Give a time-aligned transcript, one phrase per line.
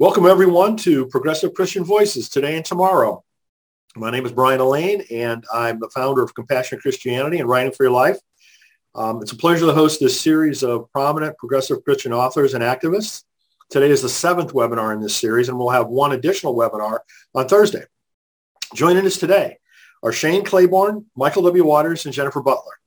[0.00, 3.24] Welcome everyone to Progressive Christian Voices today and tomorrow.
[3.96, 7.82] My name is Brian Allain and I'm the founder of Compassionate Christianity and Writing for
[7.82, 8.16] Your Life.
[8.94, 13.24] Um, it's a pleasure to host this series of prominent progressive Christian authors and activists.
[13.70, 17.00] Today is the seventh webinar in this series and we'll have one additional webinar
[17.34, 17.82] on Thursday.
[18.76, 19.58] Joining us today
[20.04, 21.64] are Shane Claiborne, Michael W.
[21.64, 22.78] Waters, and Jennifer Butler.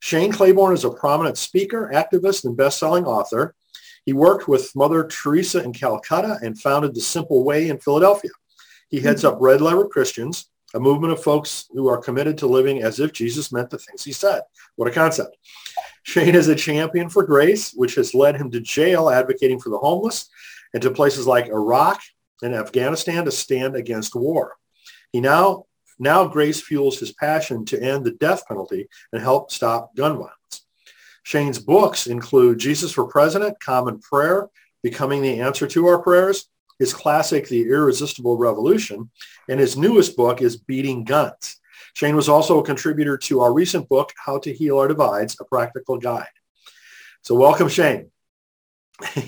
[0.00, 3.54] Shane Claiborne is a prominent speaker, activist, and best-selling author.
[4.08, 8.30] He worked with Mother Teresa in Calcutta and founded the Simple Way in Philadelphia.
[8.88, 12.82] He heads up Red Letter Christians, a movement of folks who are committed to living
[12.82, 14.40] as if Jesus meant the things he said.
[14.76, 15.36] What a concept.
[16.04, 19.76] Shane is a champion for grace, which has led him to jail advocating for the
[19.76, 20.30] homeless
[20.72, 22.00] and to places like Iraq
[22.42, 24.56] and Afghanistan to stand against war.
[25.12, 25.66] He now,
[25.98, 30.37] now grace fuels his passion to end the death penalty and help stop gun violence.
[31.28, 34.48] Shane's books include Jesus for President, Common Prayer,
[34.82, 39.10] Becoming the Answer to Our Prayers, his classic, The Irresistible Revolution,
[39.46, 41.60] and his newest book is Beating Guns.
[41.92, 45.44] Shane was also a contributor to our recent book, How to Heal Our Divides, a
[45.44, 46.24] Practical Guide.
[47.20, 48.10] So welcome, Shane.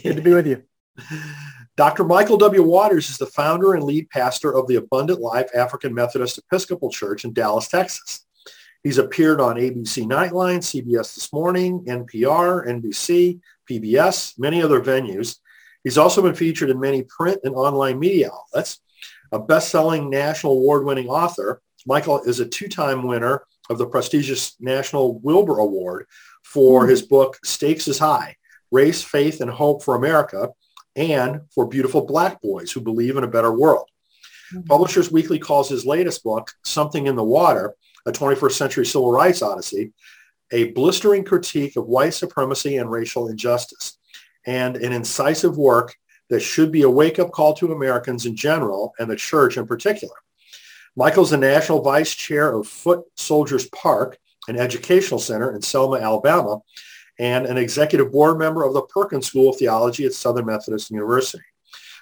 [0.03, 0.62] Good to be with you.
[1.77, 2.05] Dr.
[2.05, 2.62] Michael W.
[2.62, 7.27] Waters is the founder and lead pastor of the Abundant Life African Methodist Episcopal Church
[7.27, 8.25] in Dallas, Texas.
[8.83, 15.37] He's appeared on ABC Nightline, CBS This Morning, NPR, NBC, PBS, many other venues.
[15.84, 18.81] He's also been featured in many print and online media outlets.
[19.33, 25.59] A best-selling national award-winning author, Michael is a two-time winner of the prestigious National Wilbur
[25.59, 26.06] Award
[26.42, 28.37] for his book Stakes is High,
[28.70, 30.50] Race, Faith, and Hope for America,
[30.97, 33.89] and for Beautiful Black Boys Who Believe in a Better World.
[34.53, 34.67] Mm-hmm.
[34.67, 39.43] Publishers Weekly calls his latest book, Something in the Water, a 21st Century Civil Rights
[39.43, 39.93] Odyssey,
[40.53, 43.98] a blistering critique of white supremacy and racial injustice,
[44.47, 45.95] and an incisive work
[46.28, 50.15] that should be a wake-up call to Americans in general and the church in particular.
[50.97, 56.61] Michael's the National Vice Chair of Foot Soldiers Park, an educational center in Selma, Alabama,
[57.19, 61.44] and an executive board member of the Perkins School of Theology at Southern Methodist University.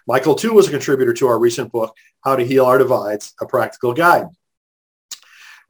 [0.06, 3.47] Michael, too, was a contributor to our recent book, How to Heal Our Divides, a
[3.47, 4.26] Practical Guide.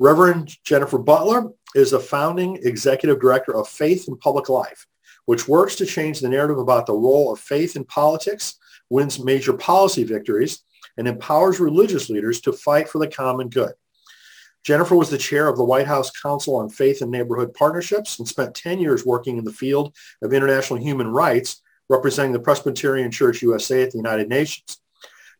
[0.01, 4.87] Reverend Jennifer Butler is the founding executive director of Faith in Public Life,
[5.27, 8.59] which works to change the narrative about the role of faith in politics,
[8.91, 10.63] wins major policy victories,
[10.97, 13.73] and empowers religious leaders to fight for the common good.
[14.63, 18.29] Jennifer was the chair of the White House Council on Faith and Neighborhood Partnerships and
[18.29, 23.43] spent 10 years working in the field of international human rights, representing the Presbyterian Church
[23.43, 24.79] USA at the United Nations.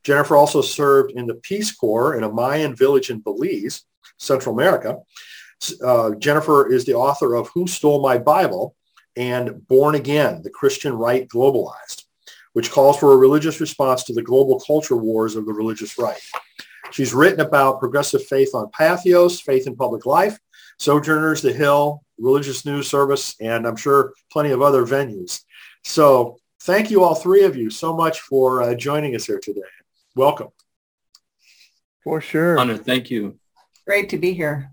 [0.03, 3.85] Jennifer also served in the Peace Corps in a Mayan village in Belize
[4.19, 4.99] Central America.
[5.85, 8.77] Uh, Jennifer is the author of Who Stole My Bible
[9.17, 12.05] and Born Again, The Christian Right Globalized,
[12.53, 16.21] which calls for a religious response to the global culture wars of the religious right.
[16.91, 20.39] She's written about progressive faith on Patheos, Faith in Public Life,
[20.79, 25.43] Sojourners, The Hill, Religious News Service, and I'm sure plenty of other venues.
[25.85, 29.61] So thank you all three of you so much for uh, joining us here today.
[30.15, 30.49] Welcome.
[32.05, 32.59] For sure.
[32.59, 33.39] Honor, thank you.
[33.89, 34.71] Great to be here.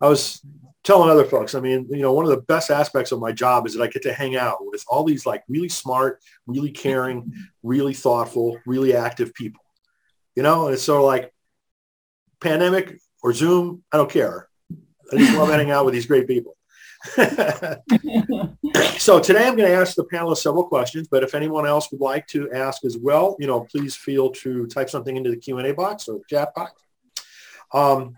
[0.00, 0.44] I was
[0.82, 3.64] telling other folks, I mean, you know, one of the best aspects of my job
[3.64, 7.32] is that I get to hang out with all these like really smart, really caring,
[7.62, 9.62] really thoughtful, really active people.
[10.34, 11.32] You know, and it's sort of like
[12.40, 14.48] pandemic or Zoom, I don't care.
[15.12, 16.56] I just love hanging out with these great people.
[18.98, 22.00] so today I'm going to ask the panelists several questions, but if anyone else would
[22.00, 25.72] like to ask as well, you know, please feel to type something into the Q&A
[25.72, 26.72] box or chat box.
[27.72, 28.16] Um,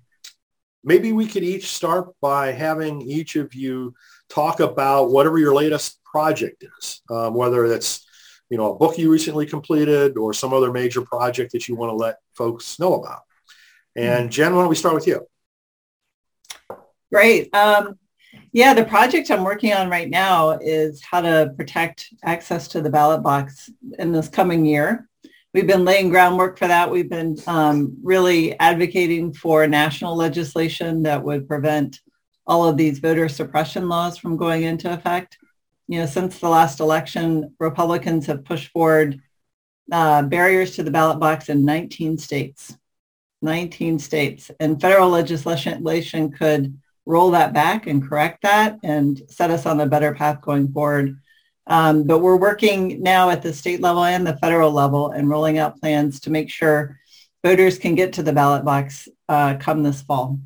[0.87, 3.95] maybe we could each start by having each of you
[4.31, 8.07] talk about whatever your latest project is, um, whether it's
[8.49, 11.91] you know a book you recently completed or some other major project that you want
[11.91, 13.23] to let folks know about.
[13.97, 15.27] And Jen, why don't we start with you?
[17.13, 17.55] Great.
[17.55, 17.99] Um,
[18.53, 22.91] yeah, the project I'm working on right now is how to protect access to the
[22.91, 25.09] ballot box in this coming year
[25.57, 26.91] we've been laying groundwork for that.
[26.91, 32.01] We've been um, really advocating for national legislation that would prevent
[32.47, 35.39] all of these voter suppression laws from going into effect.
[35.89, 39.19] You know, since the last election, Republicans have pushed forward
[39.91, 42.77] uh, barriers to the ballot box in 19 states.
[43.41, 44.51] 19 states.
[44.61, 49.87] And federal legislation could roll that back and correct that and set us on a
[49.87, 51.19] better path going forward
[51.67, 55.59] um, but we're working now at the state level and the federal level and rolling
[55.59, 56.99] out plans to make sure
[57.43, 60.39] voters can get to the ballot box uh, come this fall.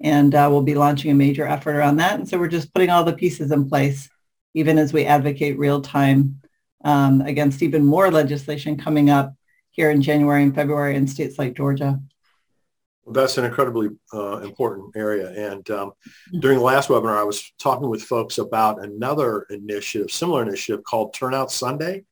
[0.00, 2.14] And uh, we'll be launching a major effort around that.
[2.14, 4.08] And so we're just putting all the pieces in place,
[4.54, 6.40] even as we advocate real time
[6.84, 9.34] um, against even more legislation coming up
[9.70, 12.00] here in January and February in states like Georgia.
[13.10, 15.30] That's an incredibly uh, important area.
[15.52, 15.92] And um,
[16.38, 21.12] during the last webinar, I was talking with folks about another initiative, similar initiative called
[21.12, 22.04] Turnout Sunday.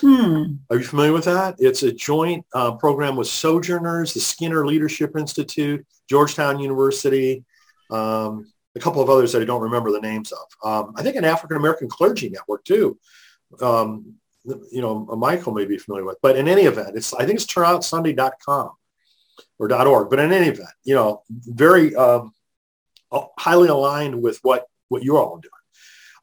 [0.00, 0.54] Hmm.
[0.68, 1.54] Are you familiar with that?
[1.58, 7.44] It's a joint uh, program with Sojourners, the Skinner Leadership Institute, Georgetown University,
[7.92, 10.46] um, a couple of others that I don't remember the names of.
[10.64, 12.98] Um, I think an African American clergy network too.
[13.60, 17.36] Um, you know, Michael may be familiar with, but in any event, it's I think
[17.36, 18.72] it's turnoutsunday.com
[19.58, 20.10] or .org.
[20.10, 22.32] But in any event, you know, very um,
[23.38, 25.50] highly aligned with what what you're all doing.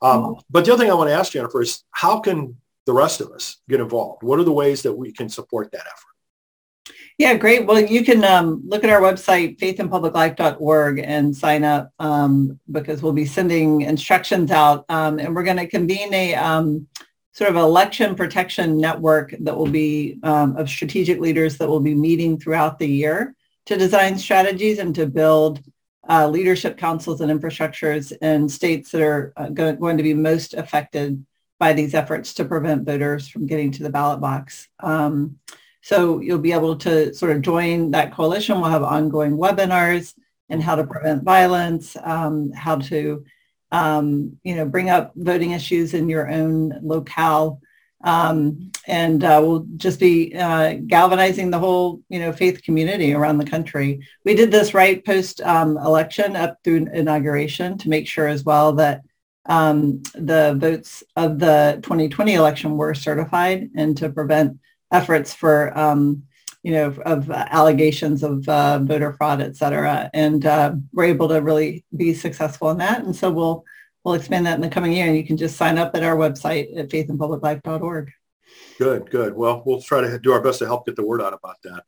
[0.02, 0.40] Um, mm-hmm.
[0.50, 3.32] But the other thing I want to ask Jennifer is how can the rest of
[3.32, 4.24] us get involved?
[4.24, 6.96] What are the ways that we can support that effort?
[7.20, 7.66] Yeah, great.
[7.66, 13.12] Well, you can um, look at our website, faithandpubliclife.org, and sign up um, because we'll
[13.12, 14.86] be sending instructions out.
[14.88, 16.88] Um, and we're going to convene a um,
[17.32, 21.96] sort of election protection network that will be um, of strategic leaders that will be
[21.96, 23.36] meeting throughout the year
[23.66, 25.62] to design strategies and to build
[26.10, 30.54] uh, leadership councils and infrastructures in states that are uh, go- going to be most
[30.56, 31.24] affected
[31.60, 34.68] by these efforts to prevent voters from getting to the ballot box.
[34.80, 35.38] Um,
[35.82, 38.60] so you'll be able to sort of join that coalition.
[38.60, 40.14] We'll have ongoing webinars
[40.50, 43.24] and how to prevent violence, um, how to
[43.72, 47.62] um, you know, bring up voting issues in your own locale.
[48.02, 53.38] Um, and uh, we'll just be uh, galvanizing the whole, you know, faith community around
[53.38, 54.08] the country.
[54.24, 58.74] We did this right post um, election up through inauguration to make sure as well
[58.74, 59.02] that
[59.46, 64.60] um, the votes of the 2020 election were certified and to prevent
[64.92, 66.24] efforts for um,
[66.70, 70.08] you know, of allegations of uh, voter fraud, et cetera.
[70.14, 73.04] And uh, we're able to really be successful in that.
[73.04, 73.66] And so we'll
[74.04, 75.08] we'll expand that in the coming year.
[75.08, 78.12] And you can just sign up at our website at faithandpubliclife.org.
[78.78, 79.36] Good, good.
[79.36, 81.84] Well, we'll try to do our best to help get the word out about that.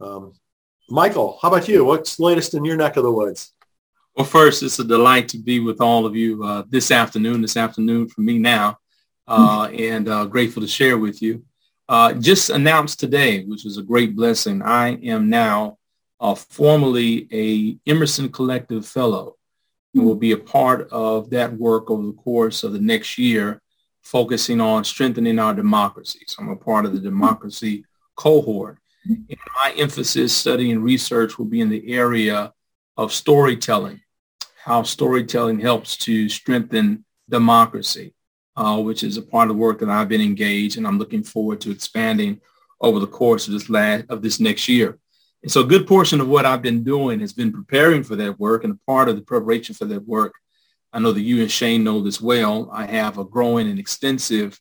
[0.00, 0.32] Um,
[0.90, 1.84] Michael, how about you?
[1.84, 3.52] What's latest in your neck of the woods?
[4.16, 7.56] Well, first, it's a delight to be with all of you uh, this afternoon, this
[7.56, 8.76] afternoon for me now,
[9.28, 11.44] uh, and uh, grateful to share with you.
[11.88, 14.62] Uh, just announced today, which is a great blessing.
[14.62, 15.76] I am now
[16.18, 19.36] uh, formally a Emerson Collective Fellow
[19.92, 23.60] and will be a part of that work over the course of the next year,
[24.02, 26.20] focusing on strengthening our democracy.
[26.26, 27.84] So I'm a part of the democracy
[28.16, 28.78] cohort.
[29.06, 32.54] And my emphasis, study, and research will be in the area
[32.96, 34.00] of storytelling,
[34.56, 38.13] how storytelling helps to strengthen democracy
[38.56, 41.22] uh, which is a part of the work that I've been engaged and I'm looking
[41.22, 42.40] forward to expanding
[42.80, 44.98] over the course of this last, of this next year.
[45.42, 48.38] And so a good portion of what I've been doing has been preparing for that
[48.38, 50.34] work and a part of the preparation for that work.
[50.92, 52.70] I know that you and Shane know this well.
[52.72, 54.58] I have a growing and extensive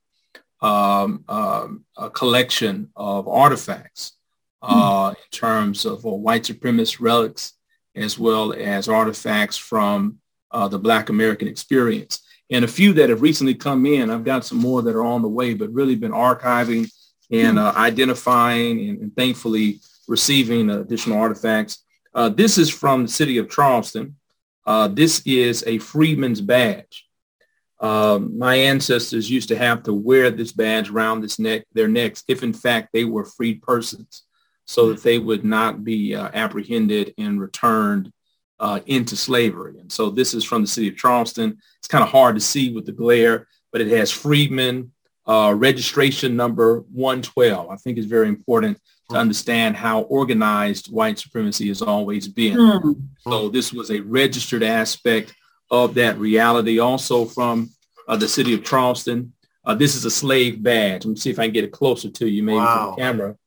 [0.62, 4.14] um, um, collection of artifacts
[4.62, 5.16] uh, mm.
[5.16, 7.54] in terms of uh, white supremacist relics
[7.96, 10.18] as well as artifacts from
[10.52, 12.24] uh, the Black American experience
[12.54, 14.12] and a few that have recently come in.
[14.12, 16.88] I've got some more that are on the way, but really been archiving
[17.32, 21.84] and uh, identifying and, and, thankfully receiving additional artifacts.
[22.14, 24.18] Uh, this is from the city of Charleston.
[24.68, 27.08] Uh, this is a freedman's badge.
[27.80, 32.24] Um, my ancestors used to have to wear this badge around this neck, their necks,
[32.28, 34.24] if in fact they were freed persons,
[34.66, 38.14] so that they would not be uh, apprehended and returned
[38.64, 39.78] uh, into slavery.
[39.78, 41.58] And so this is from the city of Charleston.
[41.80, 44.94] It's kind of hard to see with the glare, but it has Freedman
[45.28, 47.70] uh, registration number 112.
[47.70, 48.80] I think it's very important
[49.10, 52.56] to understand how organized white supremacy has always been.
[52.56, 53.02] Mm.
[53.20, 55.36] So this was a registered aspect
[55.70, 56.80] of that reality.
[56.80, 57.70] Also from
[58.08, 59.34] uh, the city of Charleston.
[59.66, 61.04] Uh, this is a slave badge.
[61.04, 62.92] Let me see if I can get it closer to you, maybe wow.
[62.92, 63.38] to the camera.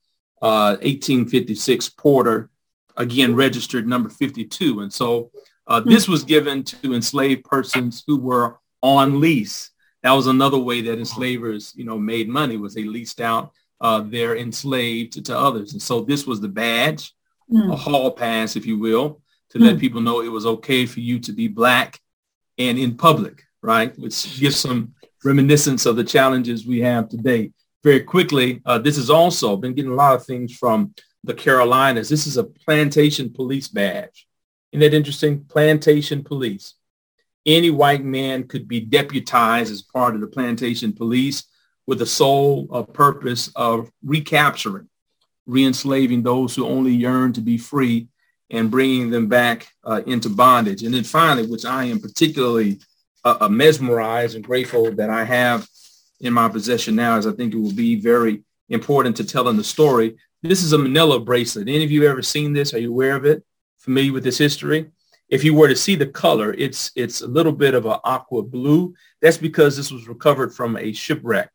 [0.40, 2.50] 1856 uh, Porter
[2.96, 4.80] again registered number 52.
[4.80, 5.30] And so
[5.66, 5.90] uh, hmm.
[5.90, 9.70] this was given to enslaved persons who were on lease.
[10.02, 14.00] That was another way that enslavers, you know, made money was they leased out uh,
[14.00, 15.72] their enslaved to, to, others.
[15.72, 17.12] And so this was the badge,
[17.52, 17.72] mm.
[17.72, 19.62] a hall pass, if you will, to mm.
[19.62, 19.80] let hmm.
[19.80, 22.00] people know it was okay for you to be black
[22.58, 23.98] and in public, right?
[23.98, 27.52] Which gives some reminiscence of the challenges we have today.
[27.82, 30.94] Very quickly, uh, this has also been getting a lot of things from
[31.26, 32.08] the Carolinas.
[32.08, 34.26] This is a plantation police badge.
[34.72, 35.44] Isn't that interesting?
[35.44, 36.74] Plantation police.
[37.44, 41.44] Any white man could be deputized as part of the plantation police
[41.86, 44.88] with the sole uh, purpose of recapturing,
[45.46, 48.08] re-enslaving those who only yearn to be free
[48.50, 50.82] and bringing them back uh, into bondage.
[50.82, 52.80] And then finally, which I am particularly
[53.24, 55.66] uh, uh mesmerized and grateful that I have
[56.20, 59.64] in my possession now, as I think it will be very important to telling the
[59.64, 60.16] story.
[60.42, 61.68] This is a manilla bracelet.
[61.68, 62.74] Any of you ever seen this?
[62.74, 63.42] Are you aware of it?
[63.78, 64.90] Familiar with this history?
[65.28, 68.42] If you were to see the color, it's it's a little bit of an aqua
[68.42, 68.94] blue.
[69.20, 71.50] That's because this was recovered from a shipwreck.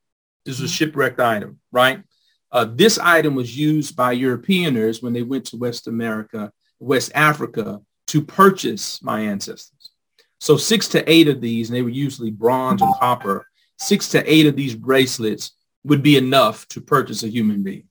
[0.46, 2.04] This was a shipwrecked item, right?
[2.52, 7.82] Uh, this item was used by Europeaners when they went to West America, West Africa
[8.08, 9.92] to purchase my ancestors.
[10.40, 13.48] So six to eight of these, and they were usually bronze or copper,
[13.78, 15.52] six to eight of these bracelets
[15.86, 17.88] would be enough to purchase a human being.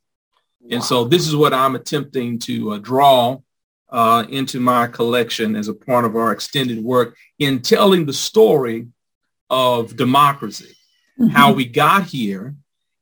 [0.60, 0.68] Wow.
[0.74, 3.38] And so this is what I'm attempting to uh, draw
[3.90, 8.86] uh, into my collection as a part of our extended work in telling the story
[9.48, 10.76] of democracy,
[11.18, 11.28] mm-hmm.
[11.28, 12.54] how we got here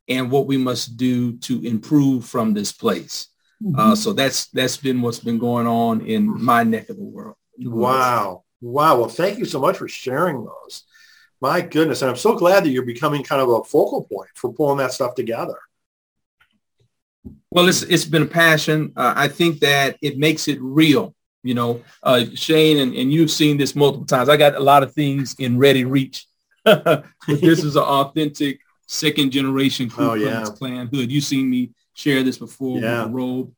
[0.09, 3.29] and what we must do to improve from this place.
[3.63, 3.79] Mm-hmm.
[3.79, 7.37] Uh, so that's that's been what's been going on in my neck of the world.
[7.59, 8.45] Wow.
[8.61, 8.99] Wow.
[8.99, 10.85] Well, thank you so much for sharing those.
[11.41, 12.03] My goodness.
[12.03, 14.93] And I'm so glad that you're becoming kind of a focal point for pulling that
[14.93, 15.59] stuff together.
[17.51, 18.93] Well, it's it's been a passion.
[18.97, 21.15] Uh, I think that it makes it real.
[21.43, 24.29] You know, uh, Shane, and, and you've seen this multiple times.
[24.29, 26.27] I got a lot of things in ready reach,
[26.65, 30.45] but this is an authentic second generation Ku oh, yeah.
[30.57, 31.11] Klan hood.
[31.11, 33.05] You've seen me share this before yeah.
[33.05, 33.53] with a robe,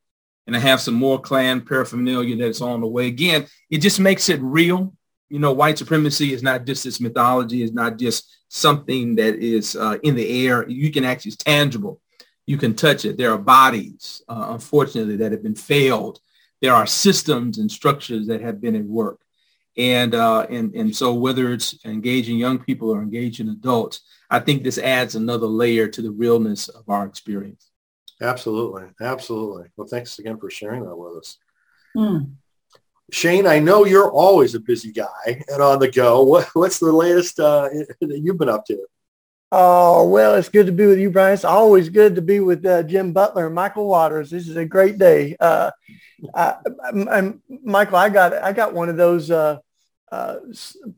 [0.47, 3.07] and I have some more Klan paraphernalia that's on the way.
[3.07, 4.93] Again, it just makes it real
[5.31, 7.63] you know, white supremacy is not just this mythology.
[7.63, 10.69] It's not just something that is uh, in the air.
[10.69, 12.01] You can actually, it's tangible.
[12.51, 13.17] You can touch it.
[13.17, 16.19] There are bodies, uh, unfortunately, that have been failed.
[16.61, 19.21] There are systems and structures that have been at work.
[19.77, 24.65] And, uh, and, and so whether it's engaging young people or engaging adults, I think
[24.65, 27.71] this adds another layer to the realness of our experience.
[28.21, 28.87] Absolutely.
[29.01, 29.69] Absolutely.
[29.77, 31.39] Well, thanks again for sharing that with us.
[31.97, 32.33] Mm.
[33.13, 36.25] Shane, I know you're always a busy guy and on the go.
[36.25, 37.69] What, what's the latest uh,
[38.01, 38.87] that you've been up to?
[39.53, 41.35] Oh, well, it's good to be with you, Brian.
[41.35, 44.31] It's always good to be with uh, Jen Butler and Michael Waters.
[44.31, 45.37] This is a great day.
[45.41, 45.73] Uh,
[46.35, 46.57] I,
[47.11, 49.59] I'm, Michael, I got I got one of those uh,
[50.13, 50.37] uh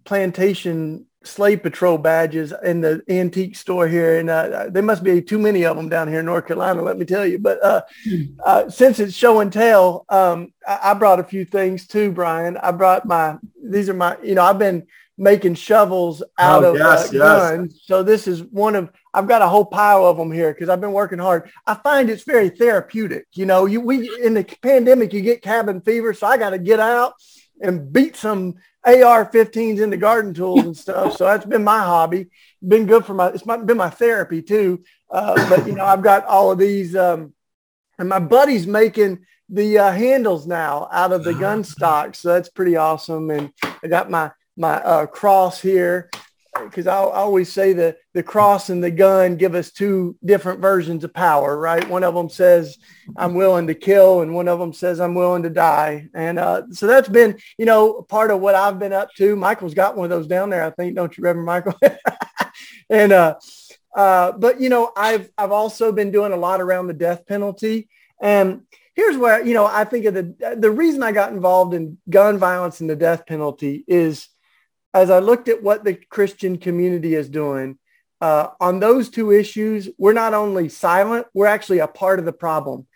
[0.05, 5.39] plantation slave patrol badges in the antique store here, and uh, there must be too
[5.39, 6.83] many of them down here in North Carolina.
[6.83, 7.39] Let me tell you.
[7.39, 8.23] But uh, hmm.
[8.45, 12.57] uh, since it's show and tell, um, I, I, brought a few things too, Brian.
[12.57, 14.87] I brought my these are my you know I've been
[15.19, 17.83] making shovels out oh, of yes, uh, guns.
[17.85, 20.81] So this is one of I've got a whole pile of them here because I've
[20.81, 21.51] been working hard.
[21.67, 23.27] I find it's very therapeutic.
[23.35, 26.59] You know, you we in the pandemic you get cabin fever, so I got to
[26.59, 27.15] get out
[27.61, 31.17] and beat some AR-15s into garden tools and stuff.
[31.17, 32.29] So that's been my hobby.
[32.67, 33.29] Been good for my.
[33.29, 34.83] It's been my therapy too.
[35.11, 37.35] Uh, but you know, I've got all of these, um,
[37.99, 42.15] and my buddy's making the uh, handles now out of the gun stock.
[42.15, 43.31] So that's pretty awesome.
[43.31, 43.53] And
[43.83, 46.11] I got my my uh, cross here
[46.61, 51.03] because I, always say that the cross and the gun give us two different versions
[51.03, 51.89] of power, right?
[51.89, 52.77] One of them says,
[53.17, 56.09] I'm willing to kill, and one of them says, I'm willing to die.
[56.15, 59.35] And uh, so that's been, you know, part of what I've been up to.
[59.35, 61.79] Michael's got one of those down there, I think, don't you, Reverend Michael?
[62.91, 63.37] and, uh,
[63.97, 67.89] uh, but, you know, I've, I've also been doing a lot around the death penalty.
[68.21, 68.63] And
[68.95, 72.39] here's where, you know, I think of the, the reason I got involved in gun
[72.39, 74.29] violence and the death penalty is
[74.95, 77.79] as I looked at what the Christian community is doing
[78.21, 82.33] uh, on those two issues, we're not only silent, we're actually a part of the
[82.33, 82.87] problem.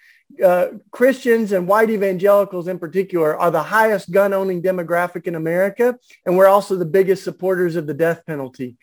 [0.44, 5.98] Uh, Christians and white evangelicals in particular are the highest gun owning demographic in America,
[6.24, 8.76] and we're also the biggest supporters of the death penalty.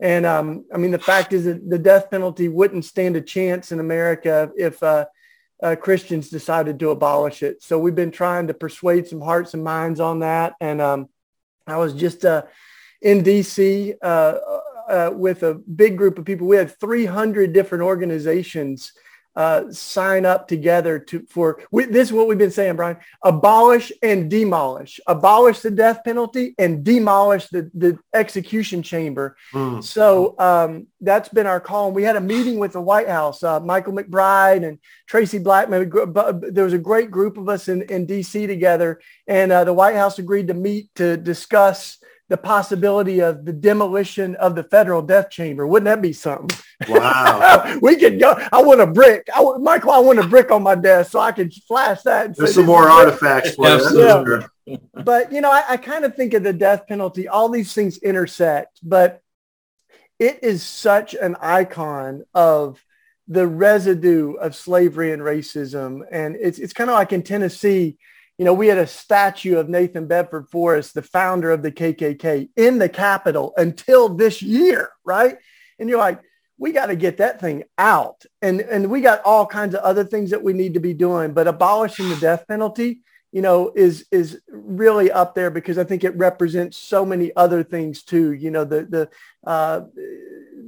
[0.00, 3.72] And um, I mean, the fact is that the death penalty wouldn't stand a chance
[3.72, 5.06] in America if uh,
[5.62, 7.62] uh, Christians decided to abolish it.
[7.62, 10.54] So we've been trying to persuade some hearts and minds on that.
[10.60, 11.08] And um,
[11.66, 12.42] I was just uh,
[13.02, 14.38] in DC uh,
[14.88, 16.46] uh, with a big group of people.
[16.46, 18.92] We had 300 different organizations
[19.36, 22.96] uh, sign up together to for we, this is what we've been saying, Brian.
[23.22, 24.98] Abolish and demolish.
[25.06, 29.36] Abolish the death penalty and demolish the, the execution chamber.
[29.52, 29.84] Mm.
[29.84, 31.88] So um, that's been our call.
[31.88, 33.42] And we had a meeting with the White House.
[33.42, 34.78] Uh, Michael McBride and
[35.10, 36.54] Traci Blackmon.
[36.54, 38.46] There was a great group of us in, in D.C.
[38.46, 43.52] together, and uh, the White House agreed to meet to discuss the possibility of the
[43.52, 45.66] demolition of the federal death chamber.
[45.66, 46.58] Wouldn't that be something?
[46.88, 47.78] Wow.
[47.82, 48.36] we could go.
[48.52, 49.28] I want a brick.
[49.34, 52.36] I want, Michael, I want a brick on my desk so I can flash that.
[52.36, 54.80] There's some more artifacts yeah.
[54.92, 57.28] but, you know, I, I kind of think of the death penalty.
[57.28, 59.22] All these things intersect, but
[60.18, 62.82] it is such an icon of
[63.28, 66.00] the residue of slavery and racism.
[66.10, 67.98] And it's, it's kind of like in Tennessee,
[68.38, 72.50] you know, we had a statue of Nathan Bedford Forrest, the founder of the KKK,
[72.56, 75.38] in the Capitol until this year, right?
[75.78, 76.20] And you're like,
[76.58, 78.24] we got to get that thing out.
[78.42, 81.32] And, and we got all kinds of other things that we need to be doing,
[81.32, 83.02] but abolishing the death penalty,
[83.32, 87.62] you know, is, is really up there because I think it represents so many other
[87.62, 88.32] things too.
[88.32, 89.10] You know, the, the,
[89.50, 89.82] uh,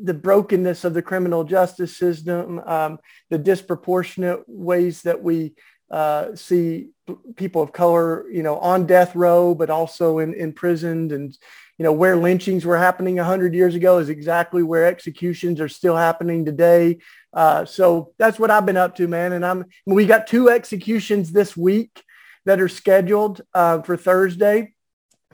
[0.03, 2.99] the brokenness of the criminal justice system, um,
[3.31, 5.55] the disproportionate ways that we
[5.91, 6.89] uh, see
[7.37, 11.37] people of color, you know, on death row, but also in, imprisoned and,
[11.79, 15.97] you know, where lynchings were happening 100 years ago is exactly where executions are still
[15.97, 16.99] happening today.
[17.33, 19.33] Uh, so that's what I've been up to, man.
[19.33, 22.03] And I'm, we got two executions this week
[22.45, 24.75] that are scheduled uh, for Thursday.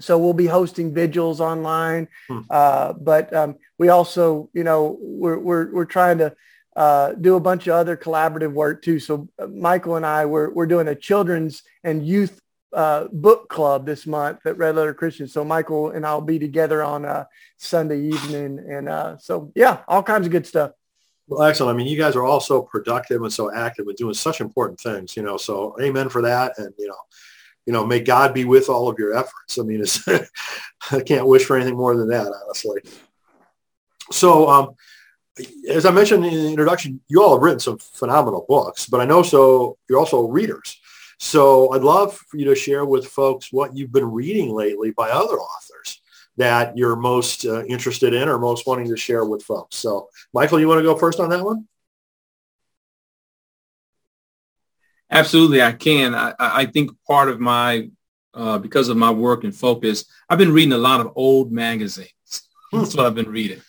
[0.00, 2.08] So we'll be hosting vigils online.
[2.28, 2.40] Hmm.
[2.50, 6.34] Uh, but um, we also, you know, we're, we're, we're trying to
[6.76, 8.98] uh, do a bunch of other collaborative work too.
[8.98, 12.40] So uh, Michael and I, we're, we're doing a children's and youth
[12.72, 15.28] uh, book club this month at Red Letter Christian.
[15.28, 18.58] So Michael and I'll be together on a Sunday evening.
[18.68, 20.72] And uh, so, yeah, all kinds of good stuff.
[21.26, 21.74] Well, excellent.
[21.74, 24.80] I mean, you guys are all so productive and so active and doing such important
[24.80, 26.58] things, you know, so amen for that.
[26.58, 26.96] And, you know,
[27.64, 29.58] you know, may God be with all of your efforts.
[29.58, 30.06] I mean, it's,
[30.90, 32.82] I can't wish for anything more than that, honestly.
[34.10, 34.74] So, um,
[35.68, 39.04] as I mentioned in the introduction, you all have written some phenomenal books, but I
[39.04, 40.78] know so you're also readers.
[41.18, 45.10] So I'd love for you to share with folks what you've been reading lately by
[45.10, 46.00] other authors
[46.36, 49.76] that you're most uh, interested in or most wanting to share with folks.
[49.76, 51.66] So Michael, you want to go first on that one?
[55.10, 56.14] Absolutely, I can.
[56.14, 57.88] I, I think part of my,
[58.32, 62.10] uh, because of my work and focus, I've been reading a lot of old magazines.
[62.72, 63.60] That's what I've been reading.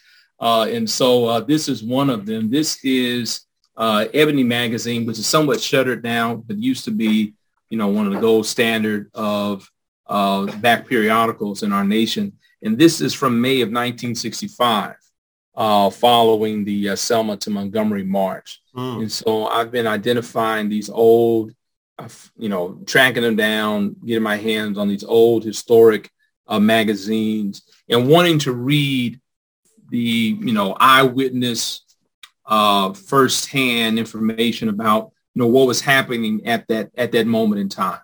[0.46, 2.52] Uh, and so uh, this is one of them.
[2.52, 7.34] This is uh, Ebony Magazine, which is somewhat shuttered now, but used to be,
[7.72, 9.68] you know, one of the gold standard of
[10.06, 12.32] uh, back periodicals in our nation.
[12.62, 14.98] And this is from May of 1965,
[15.56, 18.62] uh, following the uh, Selma to Montgomery March.
[18.76, 19.02] Mm.
[19.02, 21.56] And so I've been identifying these old,
[22.38, 26.12] you know, tracking them down, getting my hands on these old historic
[26.46, 29.20] uh, magazines and wanting to read
[29.96, 31.82] the, you know, eyewitness
[32.46, 37.70] uh, firsthand information about you know what was happening at that at that moment in
[37.70, 38.00] time.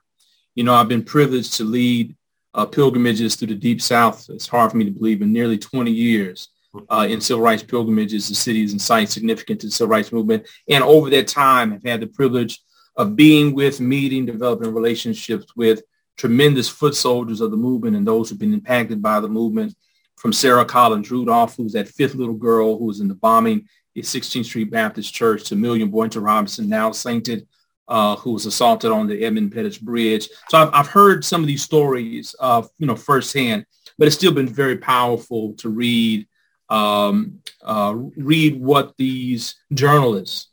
[0.55, 2.15] You know, I've been privileged to lead
[2.53, 4.29] uh, pilgrimages through the Deep South.
[4.29, 6.49] It's hard for me to believe in nearly 20 years
[6.89, 10.47] uh, in civil rights pilgrimages to cities and sites significant to the civil rights movement.
[10.69, 12.61] And over that time, I've had the privilege
[12.97, 15.83] of being with, meeting, developing relationships with
[16.17, 19.73] tremendous foot soldiers of the movement and those who've been impacted by the movement
[20.21, 24.03] from Sarah Collins Rudolph, who's that fifth little girl who was in the bombing at
[24.03, 27.47] 16th Street Baptist Church, to Amelia Boynton Robinson, now sainted,
[27.87, 30.29] uh, who was assaulted on the Edmund Pettus Bridge.
[30.49, 33.65] So I've, I've heard some of these stories, uh, you know, firsthand,
[33.97, 36.27] but it's still been very powerful to read,
[36.69, 40.49] um, uh, read what these journalists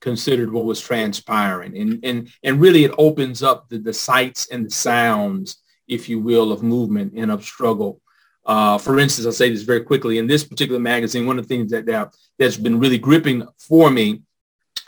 [0.00, 1.76] considered what was transpiring.
[1.76, 5.56] And, and, and really it opens up the, the sights and the sounds,
[5.88, 8.00] if you will, of movement and of struggle
[8.48, 10.16] uh, for instance, I'll say this very quickly.
[10.16, 13.90] In this particular magazine, one of the things that, that that's been really gripping for
[13.90, 14.22] me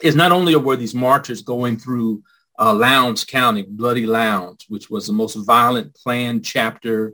[0.02, 2.22] is not only were these marchers going through
[2.58, 7.12] uh, Lowndes County, Bloody Lowndes, which was the most violent planned chapter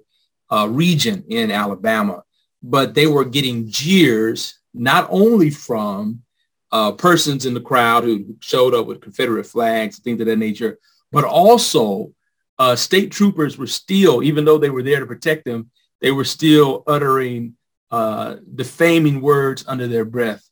[0.51, 2.23] uh, region in Alabama,
[2.63, 6.23] but they were getting jeers not only from
[6.71, 10.79] uh, persons in the crowd who showed up with Confederate flags, things of that nature,
[11.11, 12.13] but also
[12.59, 15.71] uh, state troopers were still, even though they were there to protect them,
[16.07, 17.57] they were still uttering
[17.91, 20.49] uh, defaming words under their breath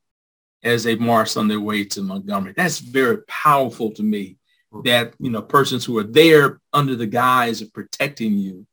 [0.65, 2.55] as they marched on their way to Montgomery.
[2.57, 4.37] That's very powerful to me
[4.83, 8.67] that, you know, persons who are there under the guise of protecting you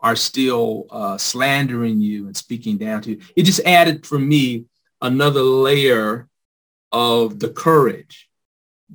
[0.00, 3.20] are still uh, slandering you and speaking down to you.
[3.36, 4.64] It just added for me
[5.00, 6.28] another layer
[6.90, 8.28] of the courage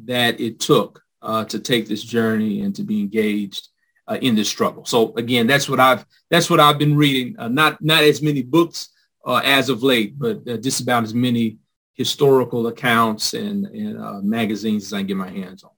[0.03, 3.68] that it took uh, to take this journey and to be engaged
[4.09, 4.83] uh, in this struggle.
[4.85, 7.35] So again, that's what I've that's what I've been reading.
[7.37, 8.89] Uh, not not as many books
[9.25, 11.59] uh, as of late, but uh, just about as many
[11.93, 15.71] historical accounts and, and uh, magazines as I can get my hands on.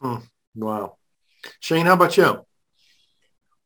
[0.00, 0.24] Hmm.
[0.54, 0.96] Wow,
[1.60, 2.46] Shane, how about you?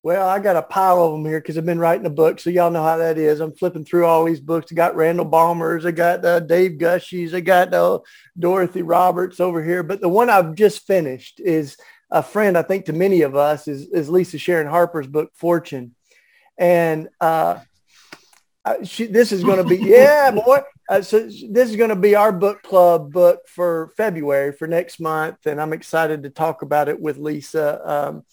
[0.03, 2.49] Well, I got a pile of them here because I've been writing a book, so
[2.49, 3.39] y'all know how that is.
[3.39, 4.73] I'm flipping through all these books.
[4.73, 7.99] I got Randall Balmer's, I got uh, Dave Gushee's, I got uh,
[8.39, 9.83] Dorothy Roberts over here.
[9.83, 11.77] But the one I've just finished is
[12.11, 15.95] a friend, I think to many of us, is, is Lisa Sharon Harper's book, Fortune.
[16.59, 17.59] And uh,
[18.85, 20.61] she, this is going to be, yeah, boy.
[20.89, 25.01] Uh, so this is going to be our book club book for February, for next
[25.01, 25.47] month.
[25.47, 27.81] And I'm excited to talk about it with Lisa.
[27.89, 28.25] Um,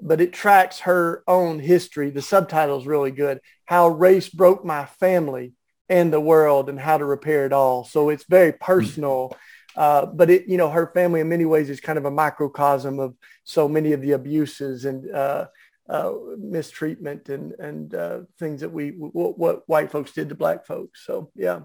[0.00, 2.10] but it tracks her own history.
[2.10, 3.40] The subtitle is really good.
[3.64, 5.52] How Race Broke My Family
[5.88, 7.84] and the world and how to repair it all.
[7.84, 9.36] So it's very personal.
[9.76, 12.98] Uh, but it, you know, her family in many ways is kind of a microcosm
[12.98, 15.46] of so many of the abuses and uh,
[15.88, 20.66] uh, mistreatment and and uh, things that we what, what white folks did to black
[20.66, 21.04] folks.
[21.04, 21.60] So yeah.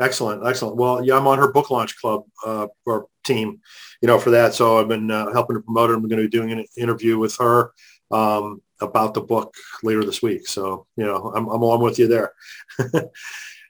[0.00, 0.76] Excellent, excellent.
[0.76, 3.60] Well, yeah, I'm on her book launch club uh, or team,
[4.00, 4.52] you know, for that.
[4.54, 5.94] So I've been uh, helping to promote her.
[5.94, 7.72] I'm going to be doing an interview with her
[8.10, 10.48] um, about the book later this week.
[10.48, 12.32] So you know, I'm, I'm along with you there.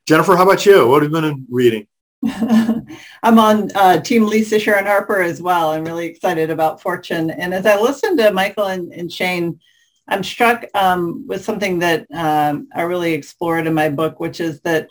[0.07, 0.89] Jennifer, how about you?
[0.89, 1.87] What have you been reading?
[2.25, 5.73] I'm on uh, Team Lisa Sharon Harper as well.
[5.73, 7.31] I'm really excited about Fortune.
[7.31, 9.59] And as I listen to Michael and, and Shane,
[10.09, 14.61] I'm struck um, with something that um, I really explored in my book, which is
[14.61, 14.89] that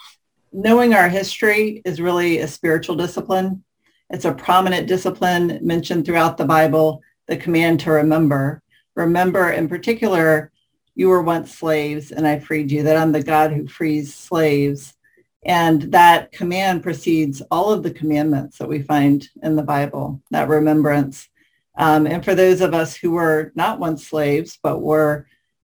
[0.51, 3.63] knowing our history is really a spiritual discipline.
[4.09, 8.61] It's a prominent discipline mentioned throughout the Bible, the command to remember.
[8.95, 10.51] Remember in particular,
[10.95, 14.93] you were once slaves and I freed you, that I'm the God who frees slaves.
[15.43, 20.47] And that command precedes all of the commandments that we find in the Bible, that
[20.47, 21.27] remembrance.
[21.77, 25.25] Um, and for those of us who were not once slaves, but were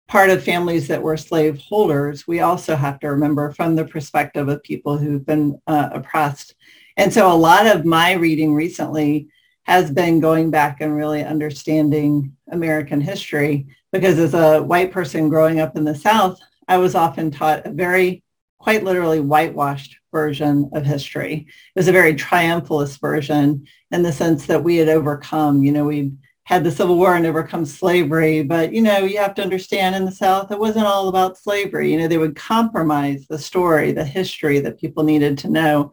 [0.08, 4.50] part of families that were slave holders, we also have to remember from the perspective
[4.50, 6.54] of people who've been uh, oppressed.
[6.98, 9.30] And so a lot of my reading recently
[9.64, 15.60] has been going back and really understanding American history because as a white person growing
[15.60, 18.24] up in the South, I was often taught a very
[18.66, 21.46] quite literally whitewashed version of history.
[21.48, 25.86] It was a very triumphalist version in the sense that we had overcome, you know,
[25.86, 26.14] we
[26.46, 28.42] had the Civil War and overcome slavery.
[28.42, 31.92] But, you know, you have to understand in the South, it wasn't all about slavery.
[31.92, 35.92] You know, they would compromise the story, the history that people needed to know.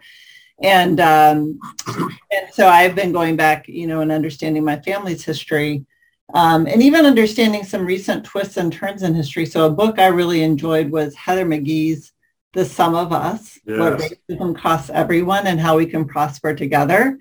[0.63, 1.59] And, um,
[2.31, 5.85] and so I've been going back, you know, and understanding my family's history
[6.33, 9.45] um, and even understanding some recent twists and turns in history.
[9.45, 12.12] So a book I really enjoyed was Heather McGhee's
[12.53, 13.79] The Sum of Us, yes.
[13.79, 17.19] what racism costs everyone and how we can prosper together.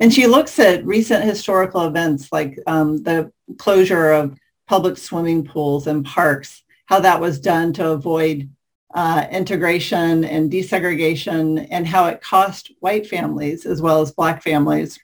[0.00, 5.86] And she looks at recent historical events like um, the closure of public swimming pools
[5.86, 8.48] and parks, how that was done to avoid
[8.94, 14.98] uh, integration and desegregation and how it cost white families as well as black families,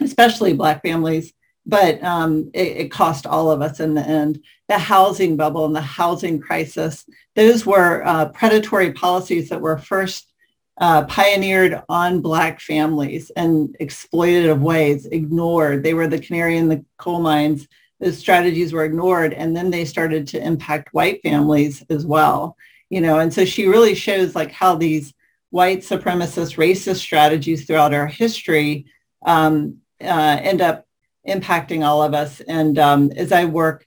[0.00, 1.32] especially black families,
[1.66, 4.40] but um, it, it, cost all of us in the end.
[4.68, 7.04] The housing bubble and the housing crisis,
[7.36, 10.32] those were uh, predatory policies that were first
[10.80, 15.82] uh, pioneered on black families and exploitative ways, ignored.
[15.82, 17.66] They were the canary in the coal mines.
[18.00, 22.56] Those strategies were ignored, and then they started to impact white families as well.
[22.90, 25.14] You know, and so she really shows like how these
[25.50, 28.86] white supremacist racist strategies throughout our history
[29.24, 30.84] um, uh, end up
[31.28, 32.40] impacting all of us.
[32.40, 33.86] And um, as I work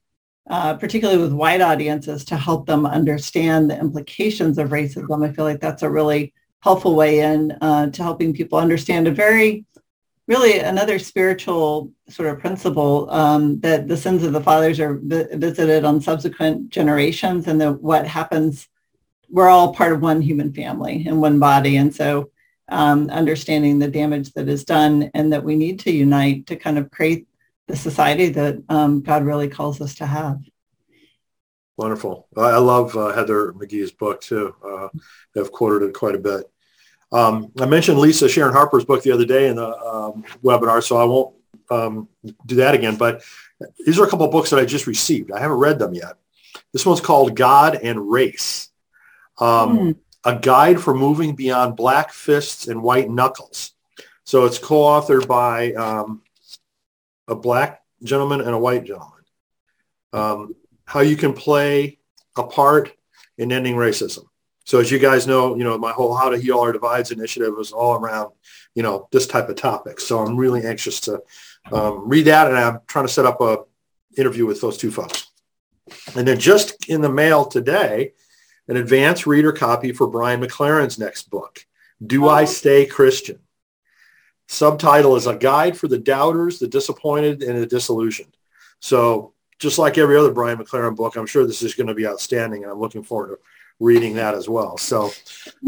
[0.49, 5.27] uh, particularly with white audiences to help them understand the implications of racism.
[5.27, 9.11] I feel like that's a really helpful way in uh, to helping people understand a
[9.11, 9.65] very
[10.27, 15.27] really another spiritual sort of principle um, that the sins of the fathers are vi-
[15.33, 18.67] visited on subsequent generations and that what happens
[19.29, 22.29] we're all part of one human family and one body and so
[22.69, 26.77] um, understanding the damage that is done and that we need to unite to kind
[26.77, 27.27] of create
[27.67, 30.39] the society that um, god really calls us to have
[31.77, 32.27] Wonderful.
[32.35, 34.55] I love uh, Heather McGhee's book too.
[34.65, 34.89] Uh,
[35.39, 36.49] I've quoted it quite a bit.
[37.11, 40.97] Um, I mentioned Lisa Sharon Harper's book the other day in the um, webinar, so
[40.97, 41.35] I won't
[41.69, 42.09] um,
[42.47, 42.95] do that again.
[42.95, 43.21] But
[43.85, 45.31] these are a couple of books that I just received.
[45.31, 46.15] I haven't read them yet.
[46.73, 48.69] This one's called God and Race,
[49.39, 49.95] mm.
[50.23, 53.73] A guide for moving beyond black fists and white knuckles.
[54.23, 56.21] So it's co-authored by um,
[57.27, 59.23] a black gentleman and a white gentleman.
[60.13, 61.99] Um, how you can play
[62.35, 62.93] a part
[63.37, 64.25] in ending racism.
[64.65, 67.53] So as you guys know, you know, my whole How to Heal Our Divides initiative
[67.55, 68.33] was all around,
[68.75, 69.99] you know, this type of topic.
[69.99, 71.21] So I'm really anxious to
[71.71, 73.59] um, read that, and I'm trying to set up a
[74.17, 75.27] interview with those two folks.
[76.15, 78.11] And then just in the mail today,
[78.67, 81.65] an advanced reader copy for Brian McLaren's next book,
[82.05, 83.39] Do I Stay Christian?
[84.47, 88.35] Subtitle is A Guide for the Doubters, the Disappointed, and the Disillusioned.
[88.79, 92.07] So just like every other Brian McLaren book, I'm sure this is going to be
[92.07, 93.39] outstanding, and I'm looking forward to
[93.79, 94.77] reading that as well.
[94.77, 95.11] So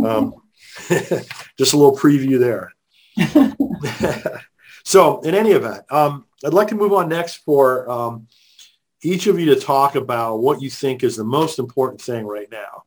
[0.06, 0.36] um,
[1.58, 2.74] just a little preview there.
[4.84, 8.28] so in any event, um, I'd like to move on next for um,
[9.02, 12.50] each of you to talk about what you think is the most important thing right
[12.50, 12.84] now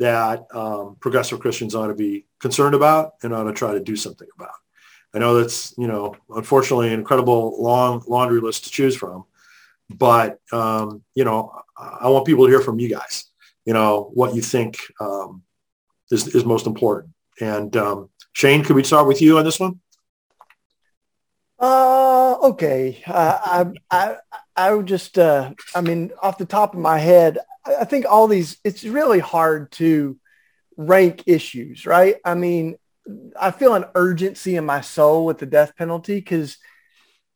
[0.00, 3.96] that um, progressive Christians ought to be concerned about and ought to try to do
[3.96, 4.54] something about.
[5.14, 9.24] I know that's, you know, unfortunately an incredible long laundry list to choose from,
[9.88, 13.30] but, um, you know, I want people to hear from you guys
[13.64, 15.42] you know, what you think um,
[16.10, 17.14] is, is most important.
[17.40, 19.80] And um, Shane, could we start with you on this one?
[21.58, 23.02] Uh, okay.
[23.06, 24.16] Uh, I, I,
[24.56, 28.26] I would just, uh, I mean, off the top of my head, I think all
[28.26, 30.18] these, it's really hard to
[30.76, 32.16] rank issues, right?
[32.24, 32.76] I mean,
[33.38, 36.56] I feel an urgency in my soul with the death penalty because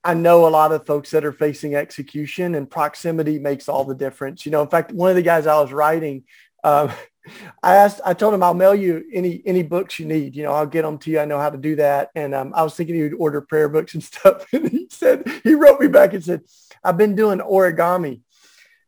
[0.03, 3.95] I know a lot of folks that are facing execution and proximity makes all the
[3.95, 4.45] difference.
[4.45, 6.25] You know, in fact, one of the guys I was writing,
[6.63, 6.91] um,
[7.63, 10.37] I asked, I told him I'll mail you any any books you need.
[10.37, 11.21] You know, I'll get them to you.
[11.21, 12.11] I know how to do that.
[12.15, 14.45] And um, I was thinking he would order prayer books and stuff.
[14.53, 16.43] And he said he wrote me back and said,
[16.85, 18.21] "I've been doing origami,"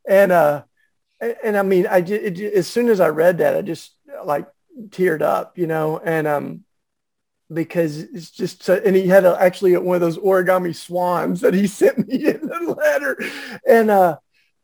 [0.07, 0.63] and uh,
[1.19, 4.47] and, I mean, I it, as soon as I read that, I just like
[4.89, 6.63] teared up, you know, and um,
[7.51, 11.53] because it's just so, and he had a, actually one of those origami swans that
[11.53, 13.17] he sent me in the letter,
[13.67, 14.17] and uh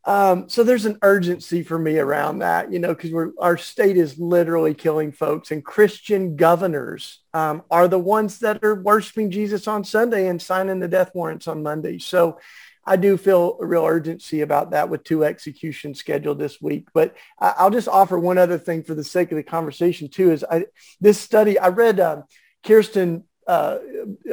[0.06, 3.96] um, so there's an urgency for me around that, you know, because we're our state
[3.96, 9.66] is literally killing folks, and Christian governors um, are the ones that are worshiping Jesus
[9.66, 12.00] on Sunday and signing the death warrants on Monday.
[12.00, 12.38] So
[12.86, 16.88] I do feel a real urgency about that with two executions scheduled this week.
[16.94, 20.32] But I, will just offer one other thing for the sake of the conversation too.
[20.32, 20.66] Is I
[21.00, 22.24] this study I read um,
[22.66, 23.80] Kirsten uh,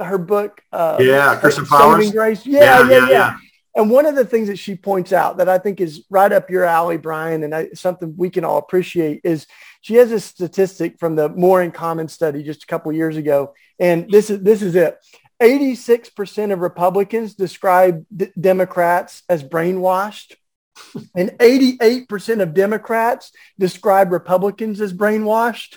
[0.03, 0.63] her book.
[0.73, 2.11] Uh, yeah, Kirsten Powers.
[2.11, 2.47] Grace.
[2.47, 3.37] Yeah yeah, yeah, yeah, yeah.
[3.77, 6.51] And one of the things that she points out that I think is right up
[6.51, 9.47] your alley, Brian, and I, something we can all appreciate is
[9.81, 13.55] she has a statistic from the More in Common study just a couple years ago,
[13.79, 14.99] and this is this is it.
[15.41, 20.37] 86% of Republicans describe d- Democrats as brainwashed,
[21.15, 25.77] and 88% of Democrats describe Republicans as brainwashed.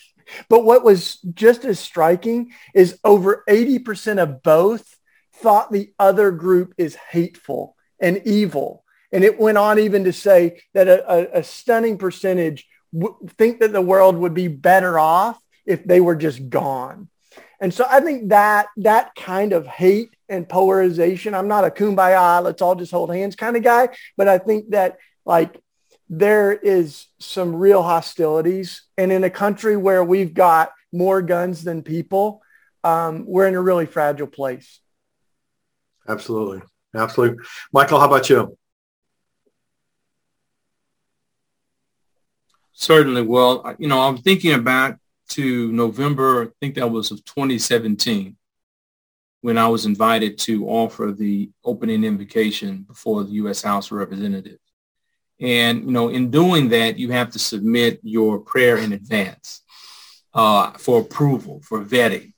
[0.50, 4.98] But what was just as striking is over 80% of both
[5.36, 8.84] thought the other group is hateful and evil.
[9.12, 13.60] And it went on even to say that a, a, a stunning percentage w- think
[13.60, 17.10] that the world would be better off if they were just gone.
[17.64, 22.44] And so I think that that kind of hate and polarization, I'm not a kumbaya,
[22.44, 25.62] let's all just hold hands kind of guy, but I think that like
[26.10, 28.84] there is some real hostilities.
[28.98, 32.42] And in a country where we've got more guns than people,
[32.84, 34.82] um, we're in a really fragile place.
[36.06, 36.64] Absolutely.
[36.94, 37.46] Absolutely.
[37.72, 38.58] Michael, how about you?
[42.74, 43.22] Certainly.
[43.22, 45.00] Well, you know, I'm thinking back
[45.30, 48.38] to November, I think that was of 2017,
[49.42, 53.62] when I was invited to offer the opening invocation before the U.S.
[53.62, 54.60] House of Representatives.
[55.40, 59.62] And, you know, in doing that, you have to submit your prayer in advance
[60.34, 62.34] uh, for approval, for vetting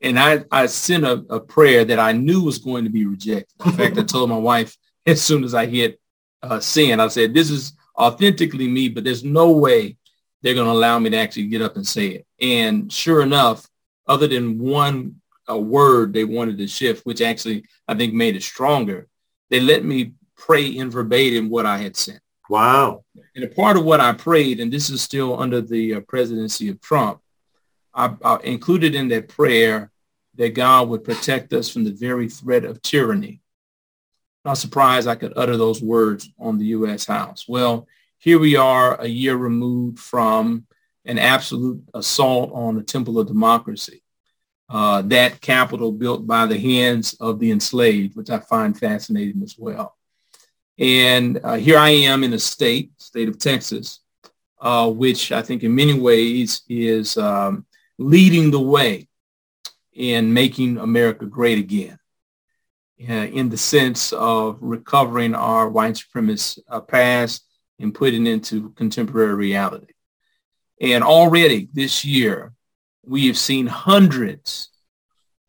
[0.00, 3.54] and I, I sent a, a, prayer that I knew was going to be rejected.
[3.64, 4.76] In fact, I told my wife
[5.06, 6.00] as soon as I hit
[6.42, 9.96] uh, I said, this is authentically me, but there's no way
[10.42, 12.26] they're going to allow me to actually get up and say it.
[12.40, 13.68] And sure enough,
[14.06, 15.16] other than one
[15.48, 19.08] a word they wanted to shift, which actually I think made it stronger,
[19.50, 22.20] they let me pray in verbatim what I had sent.
[22.48, 23.04] Wow.
[23.34, 26.68] And a part of what I prayed, and this is still under the uh, presidency
[26.68, 27.20] of Trump,
[27.94, 29.90] I, I included in that prayer
[30.36, 33.40] that God would protect us from the very threat of tyranny.
[34.44, 37.04] Not surprised I could utter those words on the U.S.
[37.04, 37.46] House.
[37.48, 37.86] Well,
[38.18, 40.66] here we are a year removed from
[41.04, 44.02] an absolute assault on the temple of democracy.
[44.68, 49.56] Uh, that Capitol built by the hands of the enslaved, which I find fascinating as
[49.56, 49.96] well.
[50.78, 54.00] And uh, here I am in a state, state of Texas,
[54.60, 57.64] uh, which I think in many ways is um,
[57.98, 59.08] leading the way
[59.94, 61.98] in making America great again
[63.08, 67.47] uh, in the sense of recovering our white supremacist uh, past
[67.78, 69.92] and putting into contemporary reality.
[70.80, 72.52] And already this year,
[73.04, 74.70] we have seen hundreds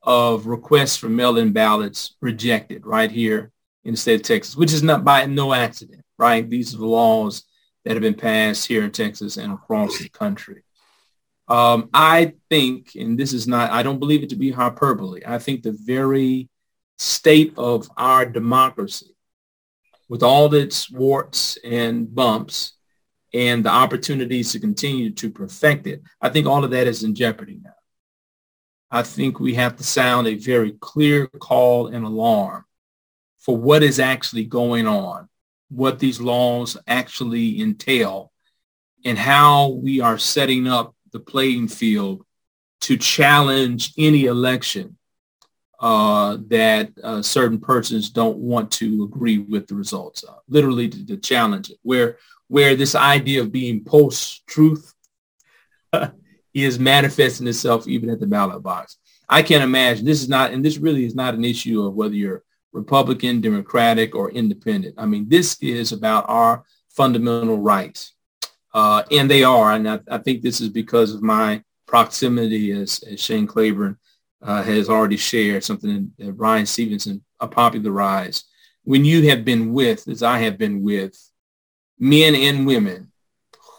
[0.01, 3.51] of requests for mail-in ballots rejected right here
[3.83, 6.49] in the state of Texas, which is not by no accident, right?
[6.49, 7.43] These are the laws
[7.85, 10.63] that have been passed here in Texas and across the country.
[11.47, 15.21] Um, I think, and this is not, I don't believe it to be hyperbole.
[15.25, 16.49] I think the very
[16.97, 19.15] state of our democracy,
[20.09, 22.73] with all its warts and bumps
[23.33, 27.15] and the opportunities to continue to perfect it, I think all of that is in
[27.15, 27.69] jeopardy now.
[28.91, 32.65] I think we have to sound a very clear call and alarm
[33.37, 35.29] for what is actually going on,
[35.69, 38.31] what these laws actually entail,
[39.05, 42.25] and how we are setting up the playing field
[42.81, 44.97] to challenge any election
[45.79, 50.39] uh, that uh, certain persons don't want to agree with the results of.
[50.47, 54.93] Literally to, to challenge it, where where this idea of being post-truth
[56.53, 58.97] is manifesting itself even at the ballot box.
[59.29, 62.15] I can't imagine this is not, and this really is not an issue of whether
[62.15, 64.95] you're Republican, Democratic, or independent.
[64.97, 68.13] I mean, this is about our fundamental rights.
[68.73, 69.73] Uh, and they are.
[69.73, 73.97] And I, I, think this is because of my proximity, as, as Shane Claiborne
[74.41, 78.45] uh, has already shared, something that Bryan Stevenson popularized.
[78.83, 81.17] When you have been with, as I have been with,
[81.99, 83.11] men and women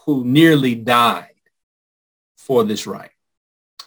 [0.05, 1.27] who nearly died
[2.37, 3.11] for this right.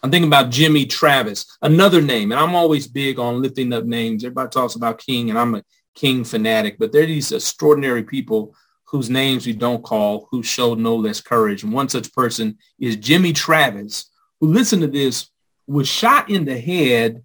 [0.03, 4.23] I'm thinking about Jimmy Travis, another name, and I'm always big on lifting up names.
[4.23, 5.63] Everybody talks about King, and I'm a
[5.95, 10.79] King fanatic, but there are these extraordinary people whose names we don't call, who showed
[10.79, 11.63] no less courage.
[11.63, 14.11] And one such person is Jimmy Travis,
[14.41, 15.31] who, listen to this,
[15.67, 17.25] was shot in the head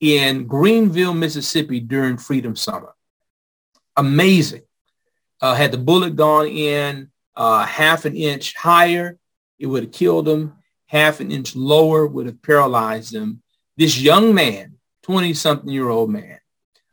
[0.00, 2.94] in Greenville, Mississippi during Freedom Summer.
[3.96, 4.62] Amazing.
[5.40, 9.18] Uh, had the bullet gone in uh, half an inch higher,
[9.58, 10.54] it would have killed him
[10.90, 13.40] half an inch lower would have paralyzed him.
[13.76, 14.74] This young man,
[15.06, 16.40] 20-something year old man,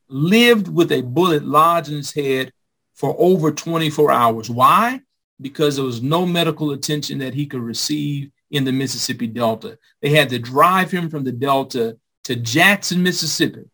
[0.08, 2.52] lived with a bullet lodged in his head
[2.94, 4.52] for over 24 hours.
[4.52, 5.02] Why?
[5.42, 9.78] Because there was no medical attention that he could receive in the Mississippi Delta.
[10.02, 13.66] They had to drive him from the Delta to Jackson, Mississippi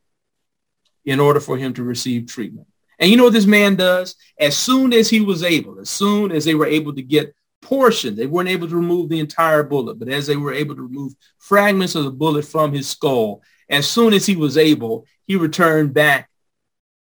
[1.05, 2.67] in order for him to receive treatment.
[2.99, 4.15] And you know what this man does?
[4.39, 8.15] As soon as he was able, as soon as they were able to get portion.
[8.15, 11.13] They weren't able to remove the entire bullet, but as they were able to remove
[11.39, 15.93] fragments of the bullet from his skull, as soon as he was able, he returned
[15.93, 16.29] back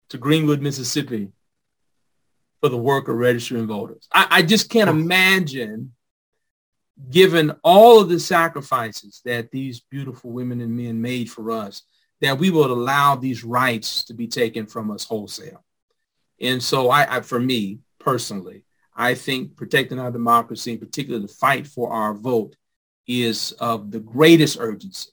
[0.08, 1.28] to Greenwood, Mississippi
[2.60, 4.08] for the work of registering voters.
[4.12, 5.92] I, I just can't imagine,
[7.10, 11.82] given all of the sacrifices that these beautiful women and men made for us,
[12.20, 15.64] that we would allow these rights to be taken from us wholesale.
[16.40, 21.28] And so I, I for me personally, I think protecting our democracy, in particular the
[21.28, 22.56] fight for our vote,
[23.06, 25.10] is of the greatest urgency.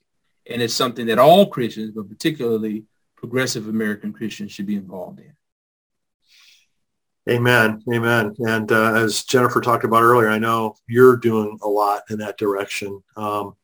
[0.50, 2.86] And it's something that all Christians, but particularly
[3.18, 5.34] progressive American Christians, should be involved in.
[7.30, 7.82] Amen.
[7.94, 8.36] Amen.
[8.40, 12.38] And uh, as Jennifer talked about earlier, I know you're doing a lot in that
[12.38, 13.02] direction.
[13.16, 13.56] Um,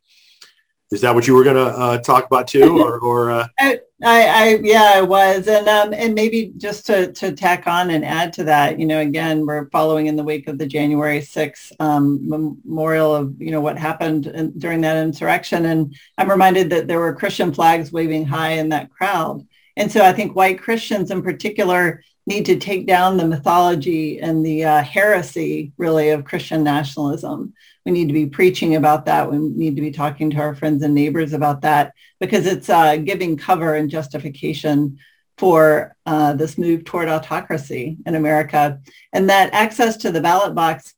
[0.92, 3.48] is that what you were going to uh, talk about too, or, or uh...
[3.60, 8.06] I, I, yeah, I was, and um, and maybe just to to tack on and
[8.06, 11.74] add to that, you know, again, we're following in the wake of the January 6th
[11.80, 16.88] um, memorial of you know what happened in, during that insurrection, and I'm reminded that
[16.88, 19.46] there were Christian flags waving high in that crowd,
[19.76, 24.46] and so I think white Christians in particular need to take down the mythology and
[24.46, 27.54] the uh, heresy really of Christian nationalism
[27.90, 29.32] we need to be preaching about that.
[29.32, 32.98] We need to be talking to our friends and neighbors about that because it's uh,
[32.98, 35.00] giving cover and justification
[35.40, 38.80] for uh, this move toward autocracy in America.
[39.12, 40.94] And that access to the ballot box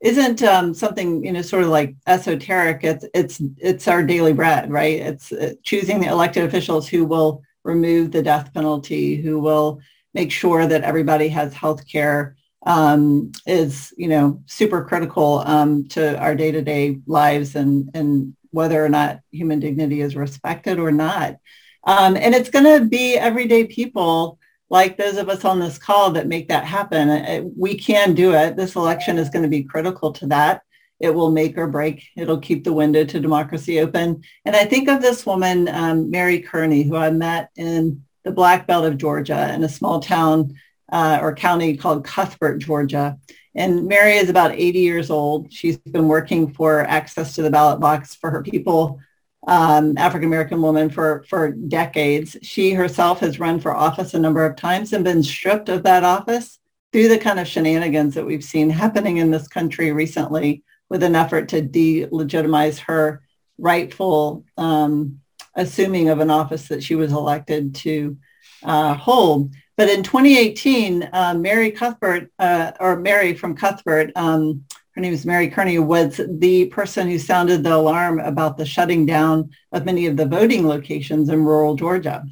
[0.00, 2.84] isn't um, something, you know, sort of like esoteric.
[2.84, 5.00] It's, it's, it's our daily bread, right?
[5.00, 9.80] It's uh, choosing the elected officials who will remove the death penalty, who will
[10.14, 16.18] make sure that everybody has health care, um, is, you know, super critical um, to
[16.18, 21.36] our day-to-day lives and, and whether or not human dignity is respected or not.
[21.84, 24.38] Um, and it's going to be everyday people
[24.70, 27.08] like those of us on this call that make that happen.
[27.08, 28.56] Uh, we can do it.
[28.56, 30.62] This election is going to be critical to that.
[31.00, 32.04] It will make or break.
[32.16, 34.22] It'll keep the window to democracy open.
[34.44, 38.66] And I think of this woman, um, Mary Kearney, who I met in the Black
[38.66, 40.54] Belt of Georgia in a small town
[40.92, 43.18] uh, or county called Cuthbert, Georgia.
[43.54, 45.50] And Mary is about 80 years old.
[45.50, 49.00] She's been working for access to the ballot box for her people,
[49.46, 52.36] um, African-American woman for, for decades.
[52.42, 56.04] She herself has run for office a number of times and been stripped of that
[56.04, 56.58] office
[56.92, 61.16] through the kind of shenanigans that we've seen happening in this country recently with an
[61.16, 63.22] effort to delegitimize her
[63.56, 65.20] rightful um,
[65.58, 68.16] assuming of an office that she was elected to
[68.62, 69.52] uh, hold.
[69.76, 75.26] But in 2018, uh, Mary Cuthbert, uh, or Mary from Cuthbert, um, her name is
[75.26, 80.06] Mary Kearney, was the person who sounded the alarm about the shutting down of many
[80.06, 82.24] of the voting locations in rural Georgia.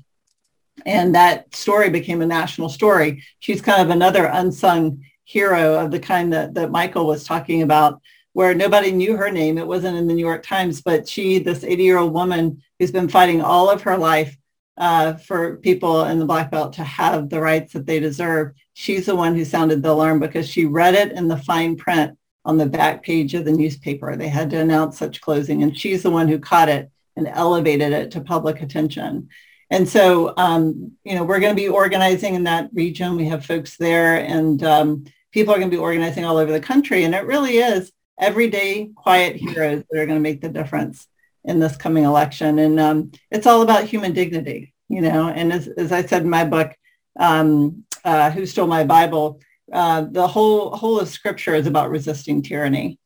[0.84, 3.22] And that story became a national story.
[3.38, 8.01] She's kind of another unsung hero of the kind that, that Michael was talking about,
[8.37, 9.57] where nobody knew her name.
[9.57, 13.41] It wasn't in the New York Times, but she, this 80-year-old woman who's been fighting
[13.41, 14.37] all of her life
[14.76, 18.53] uh, for people in the black belt to have the rights that they deserve.
[18.74, 22.18] She's the one who sounded the alarm because she read it in the fine print
[22.45, 24.14] on the back page of the newspaper.
[24.16, 27.95] They had to announce such closing, and she's the one who caught it and elevated
[27.95, 29.30] it to public attention.
[29.70, 33.16] And so, um, you know, we're going to be organizing in that region.
[33.16, 36.61] We have folks there, and um, people are going to be organizing all over the
[36.61, 37.05] country.
[37.05, 41.06] And it really is everyday quiet heroes that are going to make the difference
[41.44, 42.58] in this coming election.
[42.58, 45.28] And um, it's all about human dignity, you know.
[45.28, 46.74] And as, as I said in my book,
[47.18, 49.40] um, uh, Who Stole My Bible,
[49.72, 52.98] uh, the whole whole of Scripture is about resisting tyranny.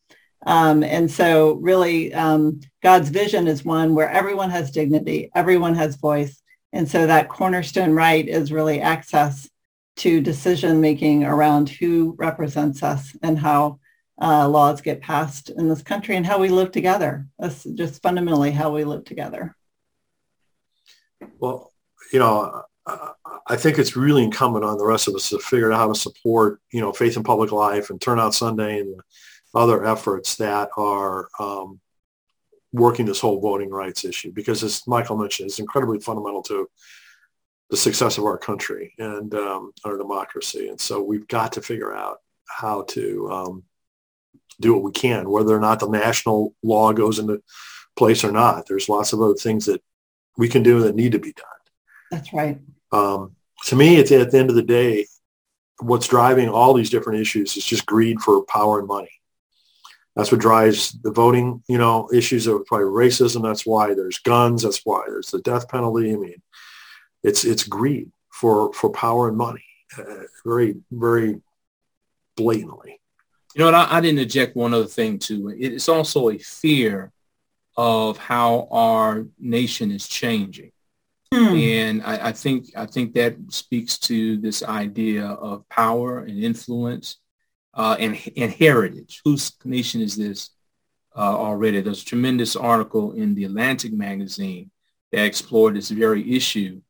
[0.46, 5.96] Um, and so really um, God's vision is one where everyone has dignity, everyone has
[5.96, 6.42] voice.
[6.72, 9.48] And so that cornerstone right is really access
[9.96, 13.80] to decision making around who represents us and how
[14.21, 17.27] uh, laws get passed in this country and how we live together.
[17.39, 19.57] That's just fundamentally how we live together.
[21.39, 21.73] Well,
[22.12, 22.64] you know,
[23.47, 25.95] I think it's really incumbent on the rest of us to figure out how to
[25.95, 29.01] support, you know, faith in public life and Turnout Sunday and
[29.55, 31.81] other efforts that are um,
[32.73, 36.68] working this whole voting rights issue because, as Michael mentioned, it's incredibly fundamental to
[37.71, 40.68] the success of our country and um, our democracy.
[40.68, 43.62] And so we've got to figure out how to um,
[44.61, 47.42] do what we can, whether or not the national law goes into
[47.96, 48.66] place or not.
[48.66, 49.82] There's lots of other things that
[50.36, 51.46] we can do that need to be done.
[52.11, 52.58] That's right.
[52.92, 53.36] Um,
[53.66, 55.06] to me, it's at the end of the day,
[55.80, 59.11] what's driving all these different issues is just greed for power and money.
[60.16, 63.42] That's what drives the voting, you know, issues of probably racism.
[63.42, 64.62] That's why there's guns.
[64.62, 66.12] That's why there's the death penalty.
[66.12, 66.42] I mean,
[67.22, 69.64] it's it's greed for for power and money,
[69.96, 71.40] uh, very very
[72.36, 72.99] blatantly.
[73.55, 73.74] You know what?
[73.74, 75.55] I, I didn't inject one other thing too.
[75.59, 77.12] It's also a fear
[77.76, 80.72] of how our nation is changing.
[81.32, 81.55] Hmm.
[81.55, 87.18] And I, I, think I think that speaks to this idea of power and influence
[87.74, 89.20] uh, and, and heritage.
[89.24, 90.51] Whose nation is this
[91.16, 91.80] uh, already?
[91.80, 94.70] There's a tremendous article in the Atlantic magazine
[95.12, 96.80] that explored this very issue.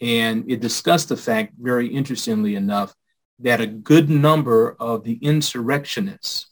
[0.00, 2.94] And it discussed the fact, very interestingly enough,
[3.40, 6.46] that a good number of the insurrectionists,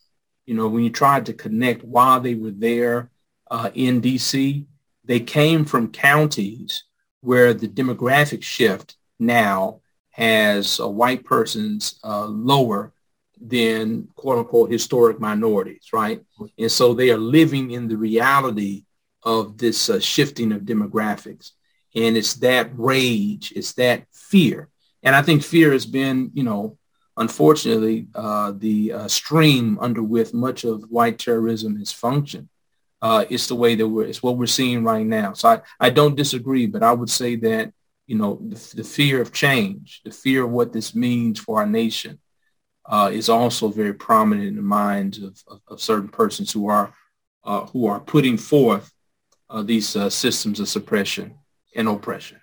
[0.46, 3.10] you know, when you tried to connect while they were there
[3.50, 4.66] uh, in D.C.,
[5.04, 6.84] they came from counties
[7.20, 9.80] where the demographic shift now
[10.10, 12.92] has uh, white persons uh, lower
[13.40, 16.22] than quote unquote historic minorities, right?
[16.58, 18.84] And so they are living in the reality
[19.22, 21.52] of this uh, shifting of demographics.
[21.94, 24.68] And it's that rage, it's that fear.
[25.02, 26.78] And I think fear has been, you know,
[27.16, 32.48] unfortunately, uh, the uh, stream under which much of white terrorism has functioned.
[33.00, 35.32] Uh, it's the way that we're, it's what we're seeing right now.
[35.32, 37.72] So I, I don't disagree, but I would say that,
[38.06, 41.66] you know, the, the fear of change, the fear of what this means for our
[41.66, 42.20] nation
[42.86, 46.92] uh, is also very prominent in the minds of, of, of certain persons who are,
[47.44, 48.92] uh, who are putting forth
[49.50, 51.34] uh, these systems of suppression
[51.74, 52.41] and oppression.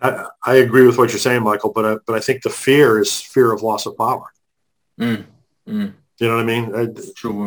[0.00, 3.00] I, I, agree with what you're saying, Michael, but I, but I think the fear
[3.00, 4.26] is fear of loss of power.
[4.98, 5.24] Mm,
[5.68, 5.92] mm.
[6.18, 6.74] You know what I mean?
[6.74, 6.86] I.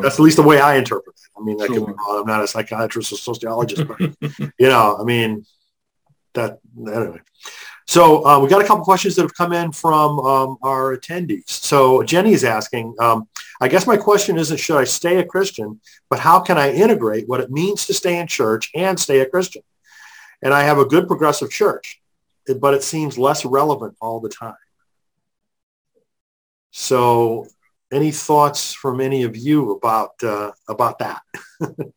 [0.01, 1.21] That's at least the way I interpret it.
[1.39, 1.65] I mean, I.
[1.65, 5.45] I'm not a psychiatrist or sociologist, but you know, I mean,
[6.33, 7.19] that anyway.
[7.85, 11.49] So uh, we got a couple questions that have come in from um, our attendees.
[11.49, 13.27] So Jenny is asking, um,
[13.61, 17.27] I guess my question isn't should I stay a Christian, but how can I integrate
[17.27, 19.63] what it means to stay in church and stay a Christian?
[20.41, 22.01] And I have a good progressive church,
[22.59, 24.55] but it seems less relevant all the time.
[26.71, 27.47] So
[27.91, 31.21] any thoughts from any of you about uh, about that?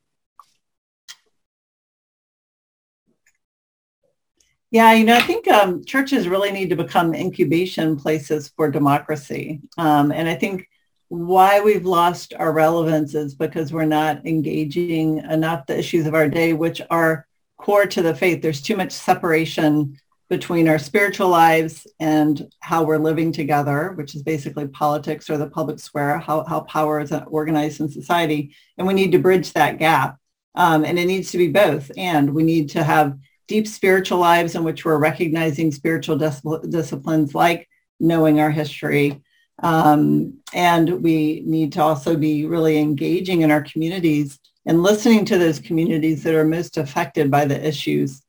[4.71, 9.63] yeah, you know, I think um, churches really need to become incubation places for democracy,
[9.79, 10.69] um, and I think
[11.09, 16.29] why we've lost our relevance is because we're not engaging enough the issues of our
[16.29, 17.27] day, which are
[17.57, 18.43] core to the faith.
[18.43, 24.23] There's too much separation between our spiritual lives and how we're living together, which is
[24.23, 28.55] basically politics or the public square, how, how power is organized in society.
[28.77, 30.19] And we need to bridge that gap.
[30.57, 31.91] Um, and it needs to be both.
[31.97, 33.17] And we need to have
[33.47, 37.69] deep spiritual lives in which we're recognizing spiritual dis- disciplines like
[38.01, 39.23] knowing our history.
[39.63, 45.39] Um, and we need to also be really engaging in our communities and listening to
[45.39, 48.23] those communities that are most affected by the issues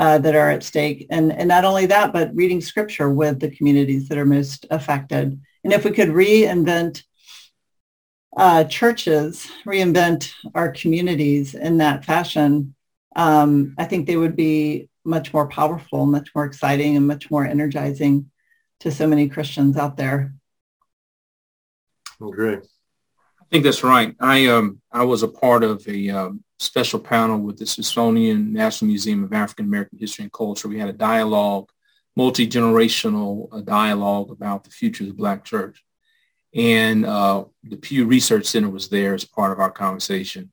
[0.00, 1.06] uh, that are at stake.
[1.10, 5.38] And, and not only that, but reading scripture with the communities that are most affected.
[5.62, 7.02] And if we could reinvent
[8.34, 12.74] uh, churches, reinvent our communities in that fashion,
[13.14, 17.46] um, I think they would be much more powerful, much more exciting, and much more
[17.46, 18.30] energizing
[18.78, 20.32] to so many Christians out there.
[22.22, 22.56] Agree.
[22.56, 24.14] I think that's right.
[24.18, 28.88] I um I was a part of a um, special panel with the Smithsonian National
[28.88, 30.68] Museum of African American History and Culture.
[30.68, 31.68] We had a dialogue,
[32.16, 35.82] multi-generational uh, dialogue about the future of the Black church.
[36.54, 40.50] and uh, the Pew Research Center was there as part of our conversation.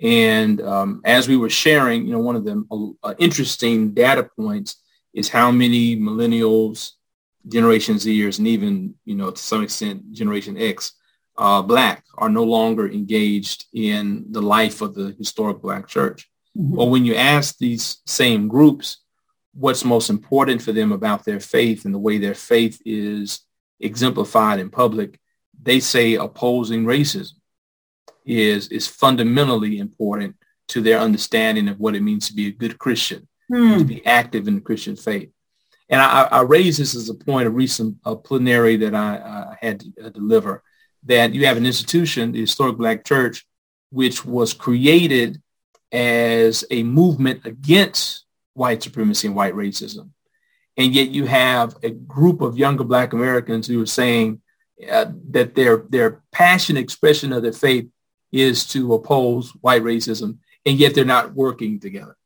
[0.00, 2.64] And um, as we were sharing, you know, one of the
[3.02, 4.76] uh, interesting data points
[5.12, 6.92] is how many millennials,
[7.46, 10.92] Generation Zers, and even, you know, to some extent, Generation X,
[11.36, 16.30] uh, Black, are no longer engaged in the life of the historic Black church.
[16.56, 16.76] Mm-hmm.
[16.76, 18.98] Well, when you ask these same groups
[19.54, 23.40] what's most important for them about their faith and the way their faith is
[23.80, 25.18] exemplified in public,
[25.62, 27.34] they say opposing racism
[28.24, 30.36] is, is fundamentally important
[30.68, 33.78] to their understanding of what it means to be a good Christian, hmm.
[33.78, 35.30] to be active in the Christian faith.
[35.88, 39.54] And I, I raise this as a point of recent uh, plenary that I uh,
[39.60, 40.62] had to uh, deliver,
[41.06, 43.46] that you have an institution, the Historic Black Church,
[43.90, 45.40] which was created
[45.92, 48.24] as a movement against
[48.54, 50.10] white supremacy and white racism.
[50.76, 54.40] And yet you have a group of younger Black Americans who are saying
[54.90, 57.86] uh, that their, their passionate expression of their faith
[58.32, 62.16] is to oppose white racism, and yet they're not working together,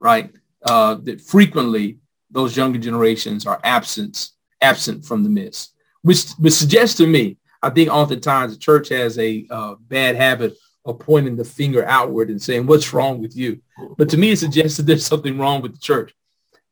[0.00, 0.30] right?
[0.62, 1.98] Uh, that frequently
[2.30, 4.30] those younger generations are absent,
[4.60, 5.72] absent from the midst,
[6.02, 10.56] which, which suggests to me, I think oftentimes the church has a uh, bad habit
[10.84, 13.60] of pointing the finger outward and saying, what's wrong with you?
[13.96, 16.14] But to me, it suggests that there's something wrong with the church.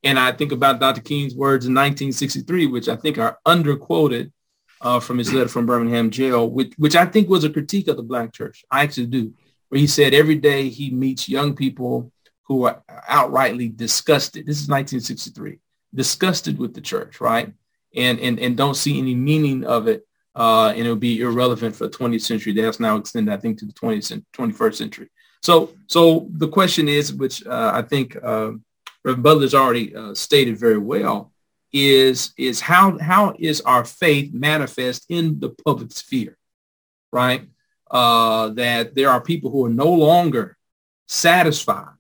[0.04, 1.00] And I think about Dr.
[1.00, 4.32] King's words in 1963, which I think are underquoted
[4.82, 7.96] uh, from his letter from Birmingham jail, which, which I think was a critique of
[7.96, 8.64] the black church.
[8.70, 9.32] I actually do,
[9.68, 12.12] where he said every day he meets young people
[12.42, 14.44] who are outrightly disgusted.
[14.44, 15.58] This is 1963,
[15.94, 17.50] disgusted with the church, right?
[17.96, 20.06] And, and, and don't see any meaning of it.
[20.34, 22.52] Uh, and it'll be irrelevant for the 20th century.
[22.52, 25.08] That's now extended, I think, to the 20th, 21st century.
[25.42, 28.52] So, so the question is, which uh, I think uh,
[29.04, 31.32] Reverend Butler's already uh, stated very well,
[31.72, 36.36] is is how how is our faith manifest in the public sphere,
[37.12, 37.48] right?
[37.90, 40.56] Uh, that there are people who are no longer
[41.08, 41.91] satisfied,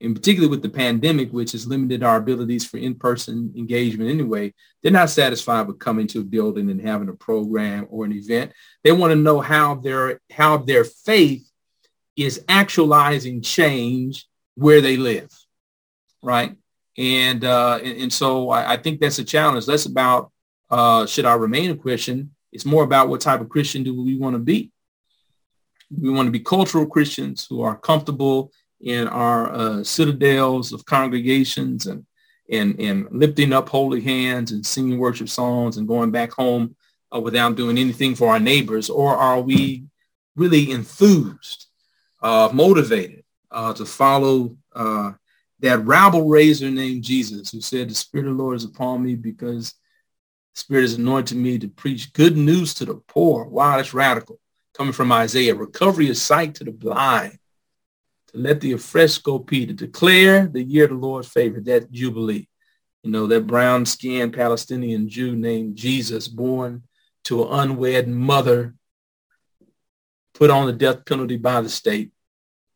[0.00, 4.52] in particular with the pandemic, which has limited our abilities for in-person engagement anyway.
[4.82, 8.52] They're not satisfied with coming to a building and having a program or an event.
[8.84, 11.50] They want to know how their how their faith
[12.16, 15.30] is actualizing change where they live,
[16.22, 16.56] right?
[16.98, 19.66] And, uh, and, and, so I, I, think that's a challenge.
[19.66, 20.32] That's about
[20.70, 22.34] uh, should I remain a Christian.
[22.52, 24.72] It's more about what type of Christian do we want to be.
[25.90, 28.50] We want to be cultural Christians who are comfortable
[28.80, 32.04] in our uh, citadels of congregations and,
[32.50, 36.76] and, and lifting up holy hands and singing worship songs and going back home
[37.14, 38.90] uh, without doing anything for our neighbors?
[38.90, 39.84] Or are we
[40.36, 41.66] really enthused,
[42.22, 45.12] uh, motivated uh, to follow uh,
[45.60, 49.14] that rabble raiser named Jesus who said, the Spirit of the Lord is upon me
[49.14, 49.72] because
[50.54, 53.44] the Spirit has anointed me to preach good news to the poor.
[53.44, 54.38] Wow, that's radical.
[54.74, 57.38] Coming from Isaiah, recovery of sight to the blind,
[58.36, 62.48] let the fresco Peter declare the year the Lord's favor, that Jubilee.
[63.02, 66.82] You know, that brown-skinned Palestinian Jew named Jesus, born
[67.24, 68.74] to an unwed mother,
[70.34, 72.10] put on the death penalty by the state,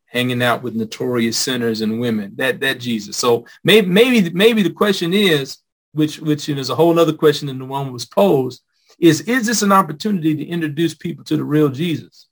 [0.05, 2.33] hanging out with notorious sinners and women.
[2.37, 3.17] That that Jesus.
[3.17, 5.57] So maybe maybe maybe the question is,
[5.91, 8.61] which which is a whole other question than the one was posed,
[8.99, 12.27] is is this an opportunity to introduce people to the real Jesus?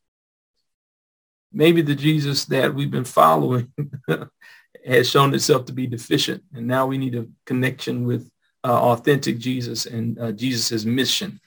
[1.51, 3.71] Maybe the Jesus that we've been following
[4.85, 8.29] has shown itself to be deficient, and now we need a connection with
[8.63, 11.39] uh, authentic Jesus and uh, Jesus's mission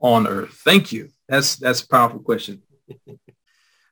[0.00, 0.60] on earth.
[0.64, 1.10] Thank you.
[1.28, 2.62] That's that's a powerful question.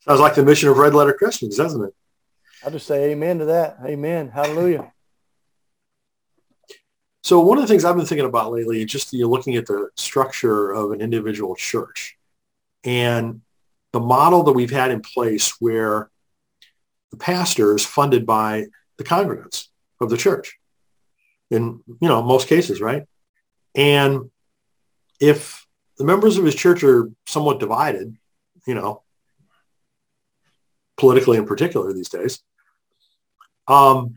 [0.01, 1.95] Sounds like the mission of Red Letter Christians, doesn't it?
[2.65, 3.79] I'll just say amen to that.
[3.85, 4.29] Amen.
[4.29, 4.93] Hallelujah.
[7.25, 9.67] So one of the things I've been thinking about lately, is just you looking at
[9.67, 12.17] the structure of an individual church
[12.85, 13.43] and
[13.93, 16.11] the model that we've had in place where
[17.11, 18.67] the pastor is funded by
[18.99, 19.69] the congregants
[20.01, 20.59] of the church
[21.51, 23.05] in, you know, most cases, right?
[23.75, 24.31] And
[25.21, 25.67] if
[25.97, 28.17] the members of his church are somewhat divided,
[28.67, 29.03] you know,
[30.97, 32.41] politically in particular these days.
[33.67, 34.15] Um,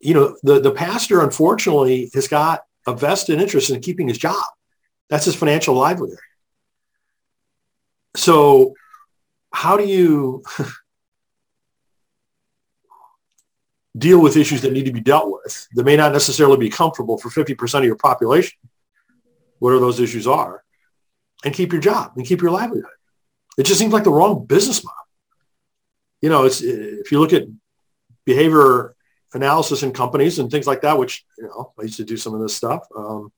[0.00, 4.42] you know, the, the pastor, unfortunately, has got a vested interest in keeping his job.
[5.08, 6.18] That's his financial livelihood.
[8.16, 8.74] So
[9.52, 10.42] how do you
[13.98, 17.18] deal with issues that need to be dealt with that may not necessarily be comfortable
[17.18, 18.58] for 50% of your population,
[19.58, 20.62] whatever those issues are,
[21.44, 22.90] and keep your job and keep your livelihood?
[23.58, 24.96] It just seems like the wrong business model
[26.20, 27.44] you know, it's if you look at
[28.24, 28.94] behavior
[29.32, 32.34] analysis in companies and things like that, which you know I used to do some
[32.34, 32.86] of this stuff.
[32.96, 33.32] Um,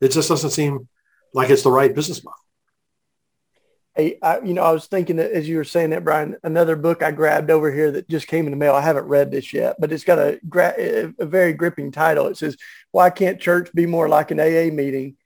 [0.00, 0.88] it just doesn't seem
[1.34, 2.38] like it's the right business model.
[3.98, 6.76] A, I, you know, I was thinking that as you were saying that, Brian, another
[6.76, 8.74] book I grabbed over here that just came in the mail.
[8.74, 10.38] I haven't read this yet, but it's got a,
[11.18, 12.26] a very gripping title.
[12.26, 12.56] It says,
[12.92, 15.16] "Why can't church be more like an AA meeting?"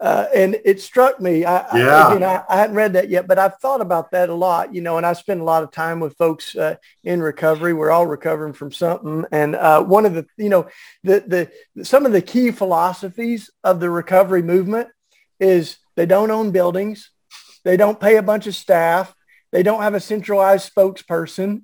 [0.00, 1.44] Uh, and it struck me.
[1.44, 2.06] I, yeah.
[2.06, 4.74] I, again, I, I, hadn't read that yet, but I've thought about that a lot,
[4.74, 7.72] you know, and I spend a lot of time with folks uh, in recovery.
[7.72, 9.24] We're all recovering from something.
[9.32, 10.68] And uh, one of the, you know,
[11.02, 14.88] the, the, some of the key philosophies of the recovery movement
[15.40, 17.10] is they don't own buildings.
[17.66, 19.12] They don't pay a bunch of staff.
[19.50, 21.62] They don't have a centralized spokesperson.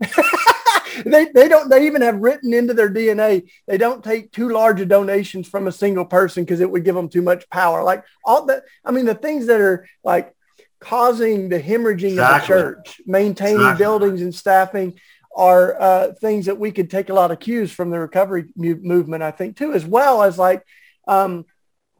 [1.06, 4.80] they, they don't they even have written into their DNA they don't take too large
[4.80, 7.84] of donations from a single person because it would give them too much power.
[7.84, 10.34] Like all the I mean the things that are like
[10.80, 12.16] causing the hemorrhaging exactly.
[12.16, 13.84] of the church, maintaining exactly.
[13.84, 14.98] buildings and staffing
[15.36, 18.80] are uh, things that we could take a lot of cues from the recovery mu-
[18.82, 20.62] movement, I think, too, as well as like
[21.06, 21.46] um,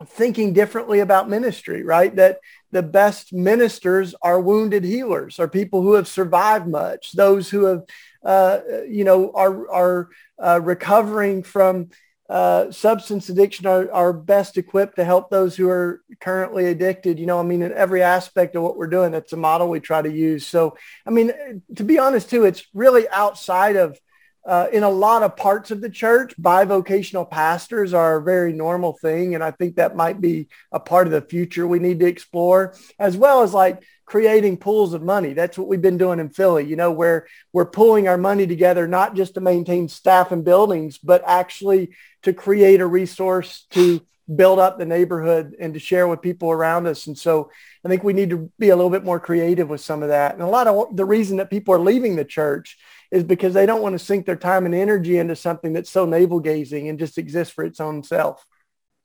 [0.07, 2.15] thinking differently about ministry, right?
[2.17, 2.39] That
[2.73, 7.83] the best ministers are wounded healers, are people who have survived much, those who have,
[8.25, 10.09] uh, you know, are are
[10.43, 11.91] uh, recovering from
[12.33, 17.19] uh, substance addiction are, are best equipped to help those who are currently addicted.
[17.19, 19.81] You know, I mean, in every aspect of what we're doing, that's a model we
[19.81, 20.47] try to use.
[20.47, 23.99] So, I mean, to be honest, too, it's really outside of
[24.45, 28.93] uh, in a lot of parts of the church, bivocational pastors are a very normal
[28.95, 29.35] thing.
[29.35, 32.75] And I think that might be a part of the future we need to explore,
[32.99, 35.33] as well as like creating pools of money.
[35.33, 38.89] That's what we've been doing in Philly, you know, where we're pulling our money together,
[38.89, 44.03] not just to maintain staff and buildings, but actually to create a resource to
[44.35, 47.07] build up the neighborhood and to share with people around us.
[47.07, 47.51] And so
[47.85, 50.35] I think we need to be a little bit more creative with some of that.
[50.35, 52.79] And a lot of the reason that people are leaving the church
[53.13, 56.07] is because they don't want to sink their time and energy into something that's so
[56.07, 58.45] navel gazing and just exists for its own self.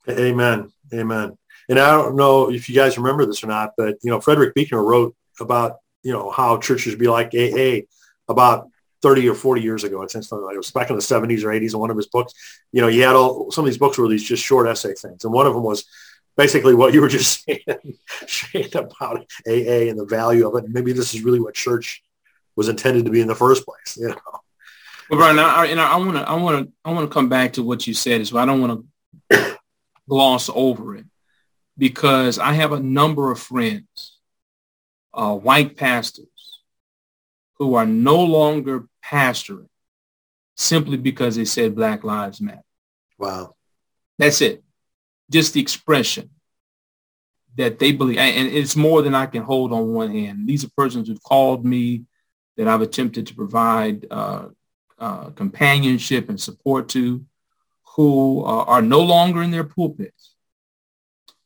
[0.08, 0.72] Amen.
[0.92, 1.36] Amen.
[1.68, 4.54] And I don't know if you guys remember this or not, but you know, Frederick
[4.54, 7.86] Buechner wrote about, you know, how churches be like AA
[8.26, 8.68] about
[9.02, 10.00] 30 or 40 years ago.
[10.00, 12.06] It's something like it was back in the 70s or 80s in one of his
[12.06, 12.32] books.
[12.72, 15.24] You know, he had all some of these books were these just short essay things.
[15.24, 15.84] And one of them was
[16.34, 20.64] basically what you were just saying, about AA and the value of it.
[20.64, 22.02] And maybe this is really what church
[22.58, 23.96] was intended to be in the first place.
[23.96, 24.16] You know.
[25.08, 27.52] Well, Brian, I, and I want to, I want to, I want to come back
[27.52, 28.42] to what you said as well.
[28.42, 28.84] I don't want
[29.30, 29.56] to
[30.08, 31.06] gloss over it
[31.78, 34.18] because I have a number of friends,
[35.14, 36.26] uh, white pastors,
[37.58, 39.68] who are no longer pastoring
[40.56, 42.62] simply because they said Black Lives Matter.
[43.18, 43.54] Wow.
[44.18, 44.64] That's it.
[45.30, 46.30] Just the expression
[47.56, 48.18] that they believe.
[48.18, 50.48] And it's more than I can hold on one hand.
[50.48, 52.04] These are persons who've called me
[52.58, 54.48] that I've attempted to provide uh,
[54.98, 57.24] uh, companionship and support to
[57.94, 60.34] who uh, are no longer in their pulpits.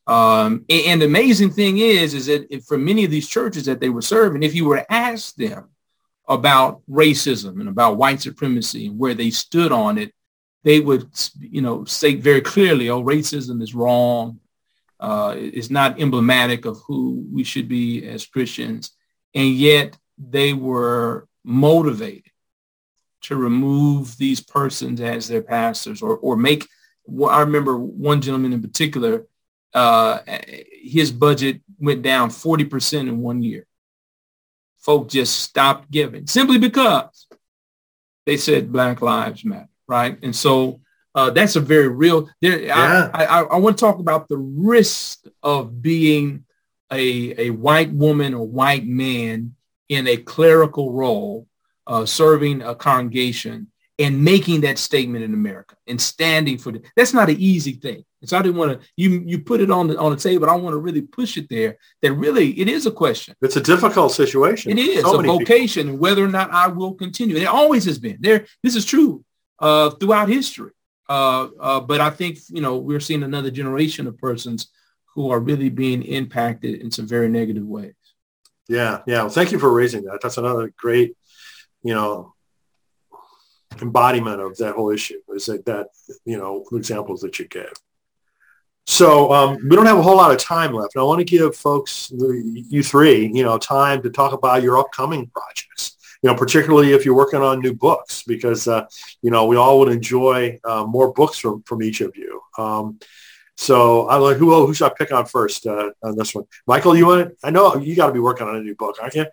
[0.06, 3.78] Um, and, and, the amazing thing is, is that for many of these churches that
[3.78, 5.68] they were serving, if you were to ask them
[6.28, 10.12] about racism and about white supremacy and where they stood on it,
[10.64, 11.08] they would,
[11.38, 14.40] you know, say very clearly, oh, racism is wrong.
[14.98, 18.92] Uh, it's not emblematic of who we should be as Christians.
[19.34, 22.30] And yet they were motivated
[23.22, 26.66] to remove these persons as their pastors or, or make,
[27.04, 29.26] well, I remember one gentleman in particular,
[29.74, 30.18] uh,
[30.82, 33.66] his budget went down 40% in one year.
[34.78, 37.28] Folk just stopped giving simply because
[38.26, 40.18] they said Black Lives Matter, right?
[40.22, 40.80] And so
[41.14, 42.28] uh, that's a very real.
[42.40, 43.10] There, yeah.
[43.14, 46.44] I, I, I, want to talk about the risk of being
[46.90, 49.54] a, a white woman or white man
[49.93, 51.47] in a clerical role,
[51.86, 53.68] uh, serving a congregation
[53.99, 56.84] and making that statement in America and standing for it.
[56.97, 58.03] That's not an easy thing.
[58.20, 60.47] And so I didn't want to, you, you put it on the, on the table,
[60.47, 63.34] but I want to really push it there that really it is a question.
[63.43, 64.72] It's a difficult situation.
[64.72, 65.99] It is so a vocation, people.
[65.99, 67.36] whether or not I will continue.
[67.36, 68.47] And it always has been there.
[68.62, 69.24] This is true
[69.59, 70.72] uh, throughout history.
[71.09, 74.68] Uh, uh, but I think, you know, we're seeing another generation of persons
[75.14, 77.93] who are really being impacted in some very negative ways.
[78.68, 79.22] Yeah, yeah.
[79.22, 80.20] Well, thank you for raising that.
[80.22, 81.16] That's another great,
[81.82, 82.34] you know,
[83.80, 85.20] embodiment of that whole issue.
[85.34, 85.88] Is that that
[86.24, 87.72] you know examples that you gave.
[88.86, 91.24] So um, we don't have a whole lot of time left, and I want to
[91.24, 95.96] give folks, you three, you know, time to talk about your upcoming projects.
[96.22, 98.86] You know, particularly if you're working on new books, because uh,
[99.22, 102.40] you know we all would enjoy uh, more books from from each of you.
[102.58, 102.98] Um,
[103.57, 106.44] so I'm like who who should I pick on first uh, on this one?
[106.66, 107.20] Michael, you want?
[107.22, 107.38] It?
[107.44, 109.26] I know you got to be working on a new book, aren't you?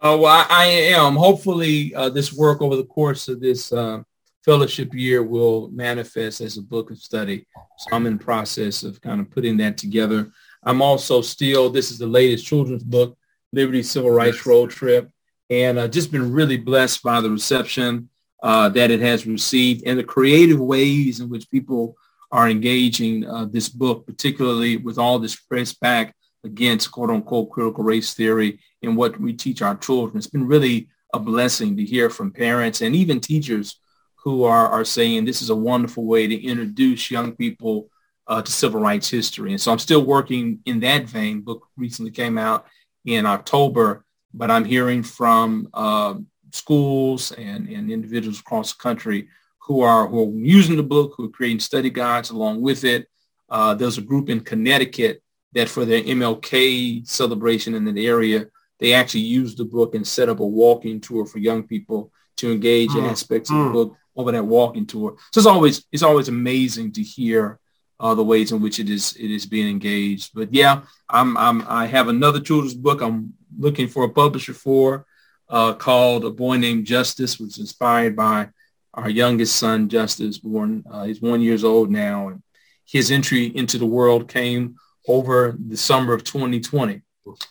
[0.00, 1.16] Oh, well, I, I am.
[1.16, 4.02] Hopefully, uh, this work over the course of this uh,
[4.44, 7.44] fellowship year will manifest as a book of study.
[7.78, 10.30] So I'm in process of kind of putting that together.
[10.62, 13.18] I'm also still, this is the latest children's book
[13.52, 15.10] Liberty Civil Rights Road Trip,
[15.50, 18.08] and uh, just been really blessed by the reception
[18.42, 21.96] uh, that it has received and the creative ways in which people
[22.30, 26.14] are engaging uh, this book, particularly with all this press back
[26.44, 30.18] against quote unquote critical race theory and what we teach our children.
[30.18, 33.80] It's been really a blessing to hear from parents and even teachers
[34.16, 37.88] who are, are saying this is a wonderful way to introduce young people
[38.26, 39.52] uh, to civil rights history.
[39.52, 41.40] And so I'm still working in that vein.
[41.40, 42.66] Book recently came out
[43.06, 44.04] in October,
[44.34, 46.14] but I'm hearing from uh,
[46.52, 49.28] schools and, and individuals across the country
[49.68, 53.06] who are, who are using the book, who are creating study guides along with it.
[53.50, 58.46] Uh, there's a group in Connecticut that for their MLK celebration in the area,
[58.80, 62.50] they actually used the book and set up a walking tour for young people to
[62.50, 63.10] engage mm.
[63.10, 63.72] aspects of the mm.
[63.74, 65.16] book over that walking tour.
[65.32, 67.60] So it's always it's always amazing to hear
[68.00, 70.30] uh, the ways in which it is it is being engaged.
[70.34, 75.04] But yeah, I'm, I'm I have another children's book I'm looking for a publisher for
[75.50, 78.48] uh, called A Boy Named Justice, which is inspired by
[78.94, 82.42] our youngest son, Justice, born uh, he's one years old now, and
[82.84, 84.76] his entry into the world came
[85.06, 87.02] over the summer of 2020,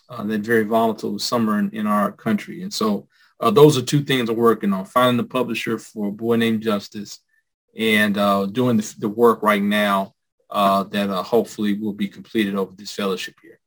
[0.09, 2.63] uh, that very volatile summer in, in our country.
[2.63, 3.07] And so
[3.39, 6.61] uh, those are two things I'm working on, finding the publisher for A Boy Named
[6.61, 7.19] Justice
[7.77, 10.15] and uh, doing the, the, work right now
[10.49, 13.59] uh, that uh, hopefully will be completed over this fellowship year.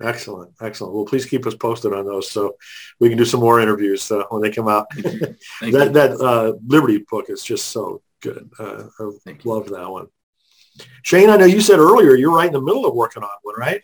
[0.00, 0.94] Excellent, excellent.
[0.94, 2.54] Well, please keep us posted on those so
[3.00, 4.86] we can do some more interviews uh, when they come out.
[4.94, 8.48] that that uh, Liberty book is just so good.
[8.58, 10.06] Uh, I love that one.
[11.02, 13.56] Shane, I know you said earlier you're right in the middle of working on one,
[13.58, 13.82] right?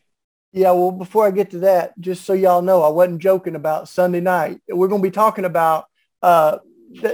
[0.52, 3.88] Yeah, well, before I get to that, just so y'all know, I wasn't joking about
[3.88, 4.60] Sunday night.
[4.68, 5.86] We're going to be talking about
[6.22, 6.58] uh,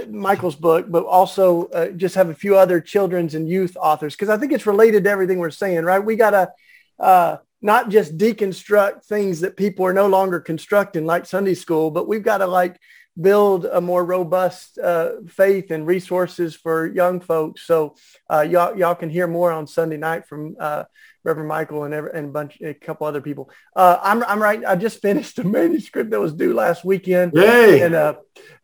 [0.09, 4.29] Michael's book, but also uh, just have a few other children's and youth authors because
[4.29, 5.97] I think it's related to everything we're saying, right?
[5.97, 6.51] We got to
[6.99, 12.07] uh, not just deconstruct things that people are no longer constructing like Sunday school, but
[12.07, 12.79] we've got to like
[13.19, 17.63] build a more robust uh, faith and resources for young folks.
[17.63, 17.95] So
[18.29, 20.85] uh, y'all, y'all can hear more on Sunday night from uh,
[21.23, 23.51] Reverend Michael and, every, and a bunch, a couple other people.
[23.75, 24.63] Uh, I'm, I'm right.
[24.65, 27.33] I just finished a manuscript that was due last weekend.
[27.35, 27.81] Yay!
[27.81, 28.15] And, uh,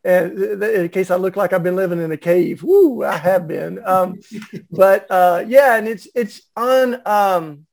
[0.02, 3.46] and in case I look like I've been living in a cave, woo, I have
[3.46, 3.80] been.
[3.84, 4.18] Um,
[4.70, 7.00] but uh, yeah, and it's it's on.
[7.06, 7.66] Um,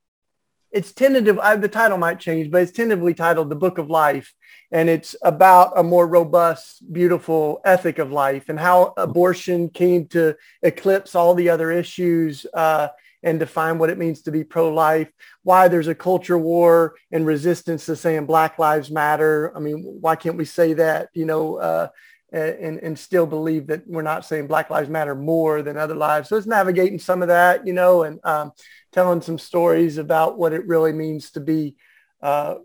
[0.75, 1.39] it's tentative.
[1.39, 4.33] I, the title might change, but it's tentatively titled "The Book of Life,"
[4.71, 10.35] and it's about a more robust, beautiful ethic of life and how abortion came to
[10.61, 12.45] eclipse all the other issues.
[12.53, 12.89] Uh,
[13.23, 15.11] and define what it means to be pro-life,
[15.41, 19.51] why there's a culture war and resistance to saying Black Lives Matter.
[19.57, 21.87] I mean, why can't we say that, you know, uh,
[22.31, 26.29] and, and still believe that we're not saying Black Lives Matter more than other lives.
[26.29, 28.51] So it's navigating some of that, you know, and um,
[28.95, 31.75] telling some stories about what it really means to be
[32.21, 32.55] uh,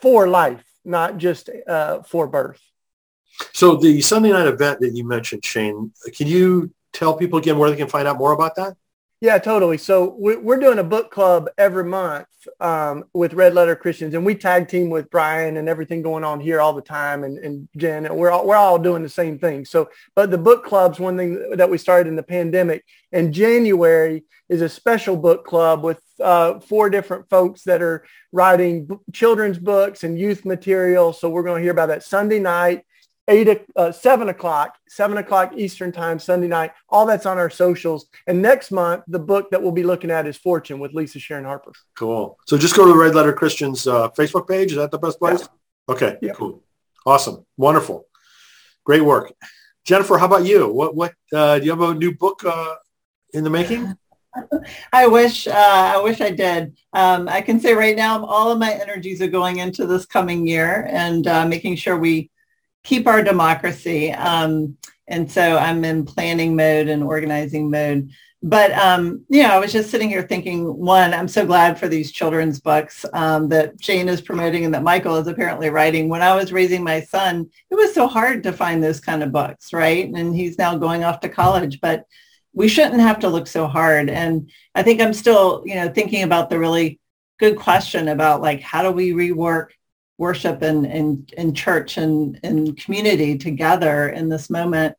[0.00, 2.62] for life, not just uh, for birth.
[3.52, 7.70] So the Sunday night event that you mentioned, Shane, can you tell people again where
[7.70, 8.76] they can find out more about that?
[9.20, 9.78] Yeah, totally.
[9.78, 12.28] So we're doing a book club every month
[12.60, 16.38] um, with Red Letter Christians, and we tag team with Brian and everything going on
[16.38, 19.36] here all the time, and, and Jen, and we're all, we're all doing the same
[19.36, 19.64] thing.
[19.64, 22.84] So, but the book club's one thing that we started in the pandemic.
[23.10, 28.86] And January is a special book club with uh, four different folks that are writing
[28.86, 31.12] b- children's books and youth material.
[31.12, 32.84] So we're going to hear about that Sunday night
[33.28, 36.72] eight, uh, seven o'clock, seven o'clock Eastern time, Sunday night.
[36.88, 38.06] All that's on our socials.
[38.26, 41.44] And next month, the book that we'll be looking at is Fortune with Lisa Sharon
[41.44, 41.72] Harper.
[41.96, 42.38] Cool.
[42.46, 44.72] So just go to the Red Letter Christians uh, Facebook page.
[44.72, 45.40] Is that the best place?
[45.40, 45.94] Yeah.
[45.94, 46.18] Okay.
[46.20, 46.32] Yeah.
[46.32, 46.62] Cool.
[47.06, 47.44] Awesome.
[47.56, 48.06] Wonderful.
[48.84, 49.32] Great work.
[49.84, 50.68] Jennifer, how about you?
[50.68, 52.74] What, what, uh, do you have a new book uh,
[53.32, 53.94] in the making?
[54.92, 55.52] I wish uh,
[55.96, 56.76] I wish I did.
[56.92, 60.46] Um, I can say right now, all of my energies are going into this coming
[60.46, 62.30] year and uh, making sure we
[62.88, 64.10] keep our democracy.
[64.12, 64.78] Um,
[65.08, 68.10] and so I'm in planning mode and organizing mode.
[68.42, 71.88] But, um, you know, I was just sitting here thinking, one, I'm so glad for
[71.88, 76.08] these children's books um, that Shane is promoting and that Michael is apparently writing.
[76.08, 79.32] When I was raising my son, it was so hard to find those kind of
[79.32, 80.08] books, right?
[80.08, 82.06] And he's now going off to college, but
[82.54, 84.08] we shouldn't have to look so hard.
[84.08, 87.00] And I think I'm still, you know, thinking about the really
[87.38, 89.68] good question about like, how do we rework
[90.18, 94.96] worship and, and, and church and, and community together in this moment.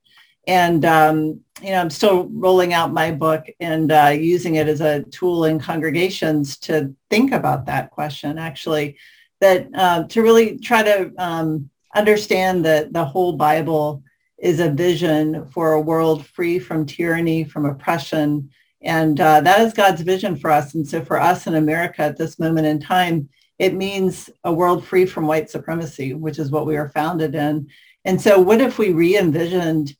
[0.47, 4.81] And, um, you know, I'm still rolling out my book and uh, using it as
[4.81, 8.97] a tool in congregations to think about that question, actually,
[9.41, 14.01] that uh, to really try to um, understand that the whole Bible
[14.37, 18.49] is a vision for a world free from tyranny, from oppression.
[18.81, 20.73] And uh, that is God's vision for us.
[20.73, 23.27] And so for us in America at this moment in time,
[23.59, 27.67] it means a world free from white supremacy, which is what we were founded in.
[28.05, 29.93] And so what if we re-envisioned,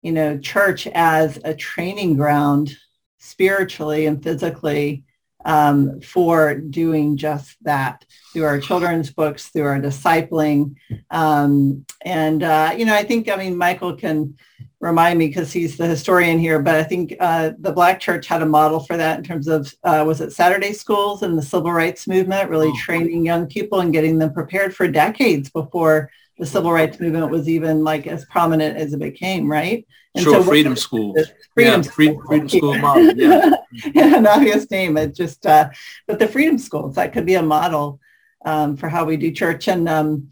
[0.00, 2.74] you know, church as a training ground
[3.18, 5.04] spiritually and physically
[5.44, 10.76] um, for doing just that through our children's books, through our discipling.
[11.10, 14.36] Um, and, uh, you know, I think, I mean, Michael can
[14.82, 18.42] remind me because he's the historian here, but I think uh, the Black Church had
[18.42, 21.72] a model for that in terms of, uh, was it Saturday schools and the civil
[21.72, 22.78] rights movement, really oh.
[22.80, 27.48] training young people and getting them prepared for decades before the civil rights movement was
[27.48, 29.86] even like as prominent as it became, right?
[30.16, 31.16] And sure, so freedom schools.
[31.54, 33.16] Freedom, yeah, free, freedom school model.
[33.16, 33.50] Yeah.
[33.94, 34.96] yeah, an obvious name.
[34.96, 35.70] It just, uh,
[36.08, 38.00] but the freedom schools that could be a model
[38.44, 40.28] um, for how we do church, and um,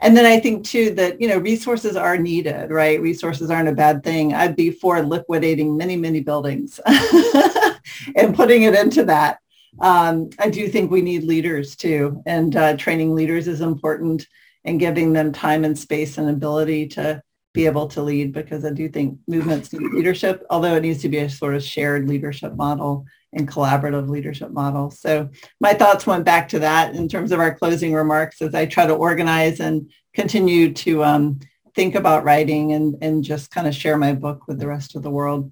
[0.00, 3.00] and then I think too that you know resources are needed, right?
[3.00, 4.34] Resources aren't a bad thing.
[4.34, 6.78] I'd be for liquidating many, many buildings
[8.16, 9.38] and putting it into that.
[9.80, 14.26] Um, I do think we need leaders too, and uh, training leaders is important
[14.64, 17.22] and giving them time and space and ability to
[17.58, 21.08] be able to lead because I do think movements need leadership, although it needs to
[21.08, 24.92] be a sort of shared leadership model and collaborative leadership model.
[24.92, 25.28] So
[25.60, 28.86] my thoughts went back to that in terms of our closing remarks as I try
[28.86, 31.40] to organize and continue to um,
[31.74, 35.02] think about writing and, and just kind of share my book with the rest of
[35.02, 35.50] the world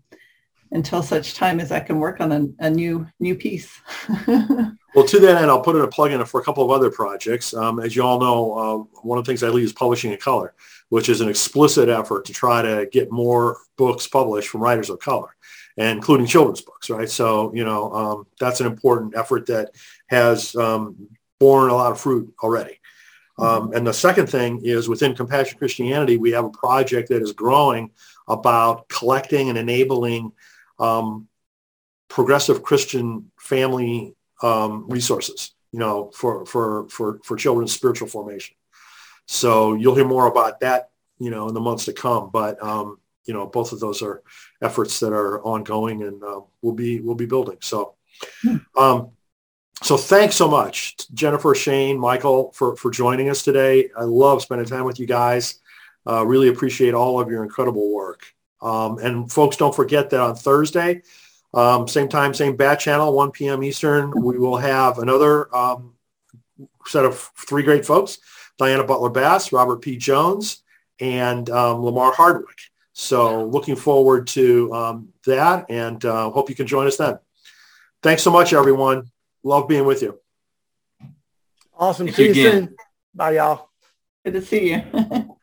[0.70, 3.80] until such time as I can work on a, a new new piece.
[4.28, 6.90] well, to that end, I'll put in a plug in for a couple of other
[6.90, 7.52] projects.
[7.52, 10.18] Um, as you all know, uh, one of the things I lead is publishing in
[10.18, 10.54] color
[10.88, 14.98] which is an explicit effort to try to get more books published from writers of
[14.98, 15.34] color,
[15.76, 17.10] including children's books, right?
[17.10, 19.70] So, you know, um, that's an important effort that
[20.06, 21.08] has um,
[21.38, 22.78] borne a lot of fruit already.
[23.38, 27.32] Um, and the second thing is within Compassion Christianity, we have a project that is
[27.32, 27.90] growing
[28.28, 30.32] about collecting and enabling
[30.78, 31.28] um,
[32.08, 38.56] progressive Christian family um, resources, you know, for, for, for, for children's spiritual formation.
[39.26, 42.30] So you'll hear more about that, you know, in the months to come.
[42.32, 44.22] But um, you know, both of those are
[44.62, 47.58] efforts that are ongoing and uh, we'll be we'll be building.
[47.60, 47.94] So.
[48.42, 48.56] Hmm.
[48.78, 49.10] Um,
[49.82, 53.90] so thanks so much, Jennifer, Shane, Michael, for, for joining us today.
[53.96, 55.60] I love spending time with you guys.
[56.06, 58.24] Uh, really appreciate all of your incredible work.
[58.62, 61.02] Um, and folks, don't forget that on Thursday,
[61.52, 63.62] um, same time, same bat channel, 1 p.m.
[63.62, 65.94] Eastern, we will have another um,
[66.86, 68.18] set of three great folks.
[68.58, 69.96] Diana Butler Bass, Robert P.
[69.96, 70.62] Jones,
[71.00, 72.58] and um, Lamar Hardwick.
[72.92, 77.18] So looking forward to um, that and uh, hope you can join us then.
[78.02, 79.10] Thanks so much, everyone.
[79.42, 80.18] Love being with you.
[81.78, 82.06] Awesome.
[82.06, 82.76] Thank see you, you soon.
[83.14, 83.68] Bye, y'all.
[84.24, 84.82] Good to see you.